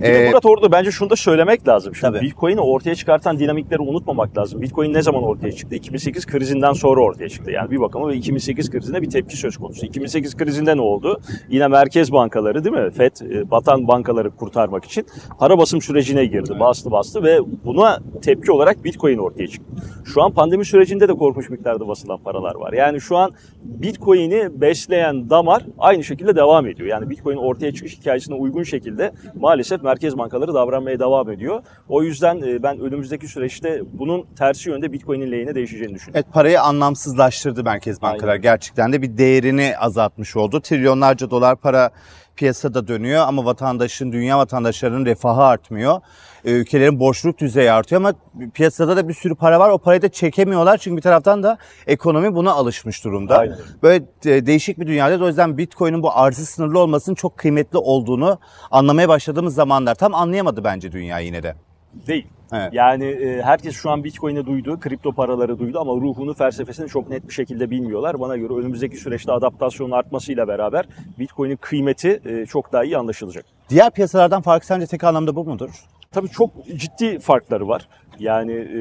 Bir 0.00 0.04
Ee, 0.04 0.28
Murat 0.28 0.46
orada 0.46 0.72
bence 0.72 0.90
şunu 0.90 1.10
da 1.10 1.16
söylemek 1.16 1.68
lazım. 1.68 1.94
Şimdi 1.94 2.12
Tabii. 2.12 2.26
Bitcoin'i 2.26 2.60
ortaya 2.60 2.94
çıkartan 2.94 3.38
dinamikleri 3.38 3.80
unutmamak 3.80 4.38
lazım. 4.38 4.62
Bitcoin 4.62 4.94
ne 4.94 5.02
zaman 5.02 5.22
ortaya 5.22 5.52
çıktı? 5.52 5.74
2008 5.74 6.26
krizinden 6.26 6.72
sonra 6.72 7.00
ortaya 7.00 7.28
çıktı. 7.28 7.50
Yani 7.50 7.70
bir 7.70 7.80
bakıma 7.80 8.08
ve 8.08 8.16
2008 8.16 8.70
krizinde 8.70 9.02
bir 9.02 9.10
tepki 9.10 9.36
söz 9.36 9.56
konusu. 9.56 9.86
2008 9.86 10.36
krizinde 10.36 10.76
ne 10.76 10.80
oldu? 10.80 11.20
Yine 11.48 11.68
merkez 11.68 12.12
bankaları 12.12 12.64
değil 12.64 12.76
mi? 12.76 12.90
FED 12.90 13.16
e, 13.30 13.50
batan 13.50 13.88
bankaları 13.88 14.30
kurtarmak 14.30 14.84
için 14.84 15.06
para 15.38 15.58
basım 15.58 15.82
sürecine 15.82 16.24
girdi. 16.24 16.60
Bastı 16.60 16.90
bastı 16.90 17.22
ve 17.22 17.38
buna 17.64 17.98
tepki 18.22 18.52
olarak 18.52 18.84
Bitcoin 18.84 19.18
ortaya 19.18 19.46
çıktı. 19.46 19.72
Şu 20.04 20.22
an 20.22 20.32
pandemi 20.32 20.64
sürecinde 20.64 21.08
de 21.08 21.14
korkunç 21.14 21.50
miktarda 21.50 21.88
basılan 21.88 22.18
paralar 22.18 22.54
var. 22.54 22.72
Yani 22.72 23.00
şu 23.00 23.16
an 23.16 23.30
Bitcoin'i 23.62 24.60
besleyen 24.60 25.30
damar 25.30 25.66
aynı 25.78 26.04
şekilde 26.04 26.36
devam 26.36 26.66
ediyor. 26.66 26.88
Yani 26.88 27.10
Bitcoin 27.10 27.36
ortaya 27.36 27.72
çıkış 27.72 27.98
hikayesine 27.98 28.34
uygun 28.34 28.62
şekilde 28.62 29.12
maalesef 29.40 29.87
merkez 29.88 30.18
bankaları 30.18 30.54
davranmaya 30.54 30.98
devam 31.00 31.30
ediyor. 31.30 31.62
O 31.88 32.02
yüzden 32.02 32.42
e, 32.42 32.62
ben 32.62 32.80
önümüzdeki 32.80 33.28
süreçte 33.28 33.82
bunun 33.92 34.26
tersi 34.38 34.70
yönde 34.70 34.92
Bitcoin'in 34.92 35.32
lehine 35.32 35.54
değişeceğini 35.54 35.94
düşünüyorum. 35.94 36.22
Evet 36.24 36.34
parayı 36.34 36.62
anlamsızlaştırdı 36.62 37.64
merkez 37.64 38.02
bankalar. 38.02 38.32
Aynen. 38.32 38.42
Gerçekten 38.42 38.92
de 38.92 39.02
bir 39.02 39.18
değerini 39.18 39.74
azaltmış 39.78 40.36
oldu. 40.36 40.60
Trilyonlarca 40.60 41.30
dolar 41.30 41.56
para 41.56 41.90
piyasada 42.38 42.88
dönüyor 42.88 43.24
ama 43.26 43.44
vatandaşın, 43.44 44.12
dünya 44.12 44.38
vatandaşlarının 44.38 45.06
refahı 45.06 45.42
artmıyor. 45.42 46.00
Ee, 46.44 46.52
Ülkelerin 46.52 47.00
borçluluk 47.00 47.38
düzeyi 47.38 47.72
artıyor 47.72 48.00
ama 48.00 48.12
piyasada 48.54 48.96
da 48.96 49.08
bir 49.08 49.14
sürü 49.14 49.34
para 49.34 49.60
var. 49.60 49.70
O 49.70 49.78
parayı 49.78 50.02
da 50.02 50.08
çekemiyorlar 50.08 50.78
çünkü 50.78 50.96
bir 50.96 51.02
taraftan 51.02 51.42
da 51.42 51.58
ekonomi 51.86 52.34
buna 52.34 52.52
alışmış 52.52 53.04
durumda. 53.04 53.38
Aynen. 53.38 53.56
Böyle 53.82 54.04
e, 54.24 54.46
değişik 54.46 54.80
bir 54.80 54.86
dünyada 54.86 55.24
o 55.24 55.26
yüzden 55.26 55.58
Bitcoin'in 55.58 56.02
bu 56.02 56.12
arzı 56.12 56.46
sınırlı 56.46 56.78
olmasının 56.78 57.14
çok 57.14 57.38
kıymetli 57.38 57.78
olduğunu 57.78 58.38
anlamaya 58.70 59.08
başladığımız 59.08 59.54
zamanlar. 59.54 59.94
Tam 59.94 60.14
anlayamadı 60.14 60.64
bence 60.64 60.92
dünya 60.92 61.18
yine 61.18 61.42
de. 61.42 61.54
Değil. 62.06 62.26
Evet. 62.52 62.72
Yani 62.72 63.04
e, 63.04 63.42
herkes 63.42 63.74
şu 63.76 63.90
an 63.90 64.04
Bitcoin'i 64.04 64.46
duydu, 64.46 64.80
kripto 64.80 65.12
paraları 65.12 65.58
duydu 65.58 65.78
ama 65.80 65.92
ruhunu, 65.92 66.34
felsefesini 66.34 66.88
çok 66.88 67.08
net 67.08 67.28
bir 67.28 67.34
şekilde 67.34 67.70
bilmiyorlar. 67.70 68.20
Bana 68.20 68.36
göre 68.36 68.52
önümüzdeki 68.52 68.96
süreçte 68.96 69.32
adaptasyonun 69.32 69.90
artmasıyla 69.90 70.48
beraber 70.48 70.84
Bitcoin'in 71.18 71.56
kıymeti 71.56 72.20
e, 72.24 72.46
çok 72.46 72.72
daha 72.72 72.84
iyi 72.84 72.98
anlaşılacak. 72.98 73.44
Diğer 73.68 73.90
piyasalardan 73.90 74.42
farkı 74.42 74.66
sence 74.66 74.86
tek 74.86 75.04
anlamda 75.04 75.36
bu 75.36 75.44
mudur? 75.44 75.70
Tabii 76.12 76.28
çok 76.28 76.50
ciddi 76.76 77.18
farkları 77.18 77.68
var. 77.68 77.88
Yani 78.18 78.52
e, 78.52 78.80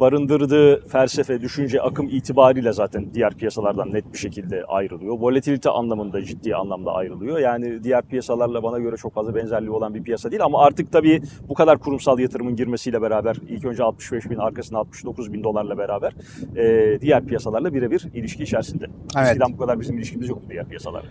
barındırdığı 0.00 0.88
felsefe, 0.88 1.40
düşünce, 1.40 1.82
akım 1.82 2.08
itibariyle 2.08 2.72
zaten 2.72 3.14
diğer 3.14 3.34
piyasalardan 3.34 3.92
net 3.92 4.12
bir 4.12 4.18
şekilde 4.18 4.64
ayrılıyor. 4.64 5.18
Volatilite 5.18 5.70
anlamında 5.70 6.24
ciddi 6.24 6.56
anlamda 6.56 6.92
ayrılıyor. 6.92 7.38
Yani 7.38 7.84
diğer 7.84 8.02
piyasalarla 8.02 8.62
bana 8.62 8.78
göre 8.78 8.96
çok 8.96 9.14
fazla 9.14 9.34
benzerliği 9.34 9.70
olan 9.70 9.94
bir 9.94 10.02
piyasa 10.02 10.30
değil. 10.30 10.44
Ama 10.44 10.60
artık 10.60 10.92
tabii 10.92 11.22
bu 11.48 11.54
kadar 11.54 11.78
kurumsal 11.78 12.18
yatırımın 12.18 12.56
girmesiyle 12.56 13.02
beraber 13.02 13.36
ilk 13.48 13.64
önce 13.64 13.82
65 13.82 14.30
bin 14.30 14.38
arkasına 14.38 14.78
69 14.78 15.32
bin 15.32 15.44
dolarla 15.44 15.78
beraber 15.78 16.12
e, 16.56 17.00
diğer 17.00 17.24
piyasalarla 17.24 17.74
birebir 17.74 18.08
ilişki 18.14 18.42
içerisinde. 18.42 18.86
Evet. 19.16 19.26
Eskiden 19.26 19.52
bu 19.52 19.56
kadar 19.56 19.80
bizim 19.80 19.98
ilişkimiz 19.98 20.28
yoktu 20.28 20.46
diğer 20.50 20.68
piyasalarla. 20.68 21.08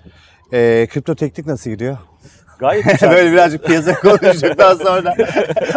Ee, 0.53 0.87
kripto 0.89 1.15
teknik 1.15 1.47
nasıl 1.47 1.69
gidiyor? 1.69 1.97
Gayet 2.59 2.85
güzel. 2.91 3.11
Böyle 3.11 3.31
birazcık 3.31 3.65
piyasa 3.65 3.93
konuştuktan 4.01 4.75
sonra 4.75 5.15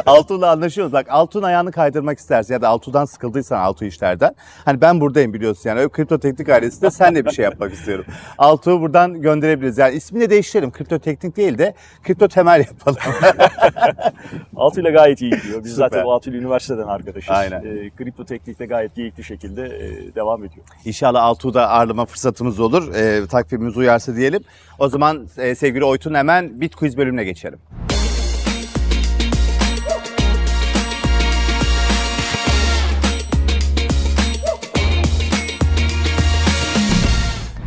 Altun'la 0.07 0.51
anlaşıyoruz. 0.51 0.93
Bak 0.93 1.07
Altun 1.11 1.43
ayağını 1.43 1.73
kaydırmak 1.73 2.19
istersin 2.19 2.55
ya 2.55 2.63
da 2.63 2.69
Altu'dan 2.69 3.05
sıkıldıysan 3.05 3.59
Altu 3.59 3.85
işlerden. 3.85 4.35
Hani 4.65 4.81
ben 4.81 5.01
buradayım 5.01 5.35
biliyorsun 5.35 5.71
yani. 5.71 5.79
Öyle 5.79 5.89
kripto 5.89 6.19
teknik 6.19 6.49
ailesinde 6.49 6.91
sen 6.91 7.15
de 7.15 7.25
bir 7.25 7.31
şey 7.31 7.45
yapmak 7.45 7.73
istiyorum. 7.73 8.05
Altu'yu 8.39 8.81
buradan 8.81 9.21
gönderebiliriz. 9.23 9.79
Yani 9.79 9.95
ismini 9.95 10.23
de 10.23 10.31
değiştirelim. 10.31 10.71
Kripto 10.71 10.99
teknik 10.99 11.37
değil 11.37 11.59
de 11.59 11.75
kripto 12.03 12.29
temel 12.29 12.65
yapalım. 12.69 12.99
Altı 14.57 14.81
ile 14.81 14.91
gayet 14.91 15.21
iyi 15.23 15.31
gidiyor. 15.31 15.65
Biz 15.65 15.73
Süper. 15.73 15.89
zaten 15.89 16.05
bu 16.05 16.13
Altı 16.13 16.31
ile 16.31 16.37
üniversiteden 16.37 16.87
arkadaşız. 16.87 17.31
Aynen. 17.31 17.61
Ee, 17.61 17.91
kripto 17.91 18.25
teknikte 18.25 18.67
gayet 18.67 18.95
geyikli 18.95 19.25
şekilde 19.25 19.63
e, 19.67 20.15
devam 20.15 20.45
ediyor. 20.45 20.67
İnşallah 20.85 21.23
Altuğ'da 21.23 21.69
ağırlama 21.71 22.05
fırsatımız 22.05 22.61
olur. 22.61 22.95
Ee, 22.95 23.27
takvimimiz 23.27 23.77
uyarsa 23.77 24.17
diyelim. 24.17 24.43
O 24.79 24.89
zaman 24.89 25.29
e, 25.39 25.55
sevgili 25.55 25.85
Oytun 25.85 26.15
hemen 26.15 26.61
Bitquiz 26.77 26.97
bölümüne 26.97 27.25
geçelim. 27.25 27.59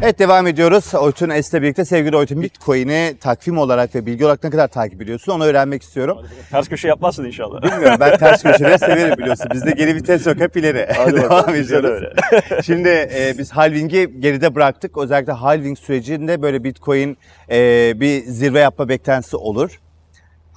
Evet 0.04 0.20
devam 0.20 0.48
ediyoruz. 0.48 0.96
Oytun 0.96 1.30
Es'le 1.30 1.54
birlikte 1.54 1.86
sevgili 1.86 2.18
Oytun 2.18 2.42
Bitcoin'i 2.42 3.18
takvim 3.20 3.58
olarak 3.58 3.96
ve 3.96 4.06
bilgi 4.06 4.26
olarak 4.26 4.44
ne 4.44 4.50
kadar 4.50 4.68
takip 4.68 5.02
ediyorsun 5.02 5.32
onu 5.32 5.44
öğrenmek 5.44 5.84
istiyorum. 5.84 6.18
Ters 6.52 6.70
köşe 6.70 6.88
yapmazsın 6.88 7.26
inşallah. 7.26 7.62
Bilmiyorum 7.62 7.98
ben 8.00 8.18
ters 8.18 8.44
köşeleri 8.44 8.80
severim 8.80 9.18
biliyorsun. 9.18 9.48
Bizde 9.54 9.72
geri 9.72 9.96
vites 9.96 10.28
yok 10.28 10.40
hep 10.40 10.58
ileri. 10.58 10.88
Hadi 10.98 11.16
devam 11.16 11.30
bakalım, 11.30 11.56
ediyoruz. 11.56 12.04
Şimdi 12.66 12.90
e, 12.90 13.34
biz 13.38 13.52
halving'i 13.52 14.20
geride 14.20 14.56
bıraktık. 14.56 14.98
Özellikle 14.98 15.34
halving 15.34 15.78
sürecinde 15.78 16.42
böyle 16.42 16.64
Bitcoin 16.64 17.18
e, 17.52 17.94
bir 18.00 18.24
zirve 18.24 18.60
yapma 18.60 18.90
beklentisi 18.90 19.38
olur. 19.38 19.80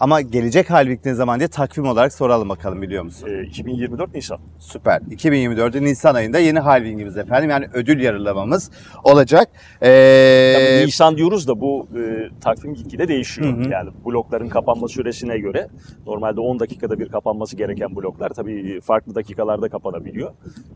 Ama 0.03 0.21
gelecek 0.21 0.71
halving 0.71 1.01
ne 1.05 1.15
zaman 1.15 1.39
diye 1.39 1.49
takvim 1.49 1.87
olarak 1.87 2.13
soralım 2.13 2.49
bakalım 2.49 2.83
biliyor 2.83 3.05
musun? 3.05 3.29
Ee, 3.29 3.43
2024 3.43 4.15
Nisan. 4.15 4.39
Süper. 4.59 5.01
2024'ün 5.01 5.85
Nisan 5.85 6.15
ayında 6.15 6.39
yeni 6.39 6.59
halvingimiz 6.59 7.17
efendim. 7.17 7.51
Yani 7.51 7.67
ödül 7.73 8.01
yarılamamız 8.01 8.71
olacak. 9.05 9.49
Ee, 9.83 10.83
Nisan 10.87 11.17
diyoruz 11.17 11.49
da 11.49 11.61
bu 11.61 11.87
e, 11.97 12.29
takvim 12.41 12.75
gitgide 12.75 13.09
değişiyor. 13.09 13.71
Yani 13.71 13.91
blokların 14.07 14.49
kapanma 14.49 14.89
süresine 14.89 15.39
göre 15.39 15.69
normalde 16.07 16.41
10 16.41 16.61
dakikada 16.61 16.99
bir 16.99 17.09
kapanması 17.09 17.57
gereken 17.57 17.97
bloklar 17.97 18.29
tabii 18.29 18.81
farklı 18.81 19.15
dakikalarda 19.15 19.69
kapanabiliyor. 19.69 20.31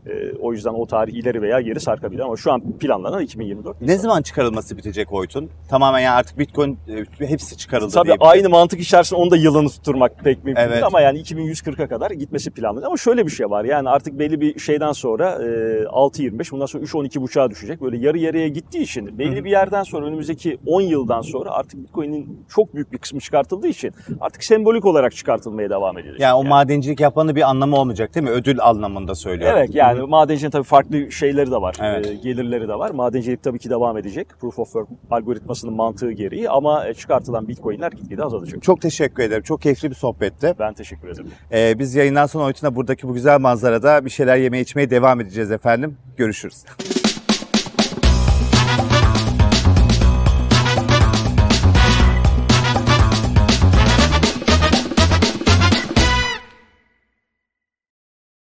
E, 0.05 0.31
o 0.41 0.53
yüzden 0.53 0.73
o 0.73 0.85
tarih 0.85 1.13
ileri 1.13 1.41
veya 1.41 1.61
geri 1.61 1.79
sarkabilir 1.79 2.19
ama 2.21 2.37
şu 2.37 2.51
an 2.51 2.61
planlanan 2.79 3.21
2024 3.21 3.81
ne 3.81 3.97
zaman 3.97 4.21
çıkarılması 4.21 4.77
bitecek 4.77 5.13
Oytun? 5.13 5.49
Tamamen 5.69 5.99
yani 5.99 6.15
artık 6.15 6.39
Bitcoin 6.39 6.77
e, 7.19 7.25
hepsi 7.27 7.57
çıkarıldı 7.57 7.93
Tabii 7.93 8.05
diyebiliriz. 8.07 8.31
aynı 8.31 8.49
mantık 8.49 8.79
içerisinde 8.79 9.16
onu 9.17 9.31
da 9.31 9.37
yılını 9.37 9.69
tutturmak 9.69 10.19
pek 10.23 10.43
mümkün 10.43 10.61
Evet. 10.61 10.71
değil 10.73 10.85
ama 10.85 11.01
yani 11.01 11.19
2140'a 11.19 11.87
kadar 11.87 12.11
gitmesi 12.11 12.51
planlanıyor. 12.51 12.87
Ama 12.87 12.97
şöyle 12.97 13.25
bir 13.25 13.31
şey 13.31 13.49
var 13.49 13.65
yani 13.65 13.89
artık 13.89 14.19
belli 14.19 14.41
bir 14.41 14.59
şeyden 14.59 14.91
sonra 14.91 15.29
e, 15.31 15.45
6.25 15.83 16.51
bundan 16.51 16.65
sonra 16.65 16.83
3.12.5'a 16.83 17.49
düşecek. 17.49 17.81
Böyle 17.81 17.97
yarı 17.97 18.17
yarıya 18.17 18.47
gittiği 18.47 18.81
için 18.81 19.19
belli 19.19 19.43
bir 19.43 19.51
yerden 19.51 19.83
sonra 19.83 20.05
önümüzdeki 20.05 20.57
10 20.65 20.81
yıldan 20.81 21.21
sonra 21.21 21.51
artık 21.51 21.79
Bitcoin'in 21.83 22.45
çok 22.49 22.75
büyük 22.75 22.91
bir 22.91 22.97
kısmı 22.97 23.19
çıkartıldığı 23.19 23.67
için 23.67 23.91
artık 24.21 24.43
sembolik 24.43 24.85
olarak 24.85 25.15
çıkartılmaya 25.15 25.69
devam 25.69 25.97
edilecek. 25.97 26.21
Yani 26.21 26.33
o 26.33 26.43
madencilik 26.43 26.99
yapmanın 26.99 27.35
bir 27.35 27.49
anlamı 27.49 27.75
olmayacak 27.75 28.15
değil 28.15 28.23
mi? 28.23 28.29
Ödül 28.29 28.59
anlamında 28.61 29.15
söylüyorum. 29.15 29.57
Evet 29.59 29.75
yani 29.75 30.01
madencinin 30.01 30.51
tabii 30.51 30.63
farklı 30.63 31.11
şeyleri 31.11 31.51
de 31.51 31.55
var, 31.61 31.75
Evet. 31.81 32.07
e, 32.07 32.13
gelirleri 32.13 32.67
de 32.67 32.73
var. 32.73 32.91
Madencilik 32.91 33.43
tabii 33.43 33.59
ki 33.59 33.69
devam 33.69 33.97
edecek. 33.97 34.27
Proof 34.41 34.59
of 34.59 34.67
Work 34.67 34.87
algoritmasının 35.11 35.73
mantığı 35.73 36.11
gereği 36.11 36.49
ama 36.49 36.87
e, 36.87 36.93
çıkartılan 36.93 37.47
Bitcoin'ler 37.47 37.91
gitgide 37.91 38.23
azalacak. 38.23 38.63
Çok 38.63 38.81
teşekkür 38.81 38.96
ederim. 39.23 39.43
Çok 39.43 39.61
keyifli 39.61 39.89
bir 39.89 39.95
sohbetti. 39.95 40.53
Ben 40.59 40.73
teşekkür 40.73 41.07
ederim. 41.07 41.31
Ee, 41.51 41.79
biz 41.79 41.95
yayından 41.95 42.25
sonra 42.25 42.45
Oytun'da 42.45 42.75
buradaki 42.75 43.07
bu 43.07 43.13
güzel 43.13 43.39
manzarada 43.39 44.05
bir 44.05 44.09
şeyler 44.09 44.37
yemeye 44.37 44.63
içmeye 44.63 44.89
devam 44.89 45.21
edeceğiz 45.21 45.51
efendim. 45.51 45.97
Görüşürüz. 46.17 46.63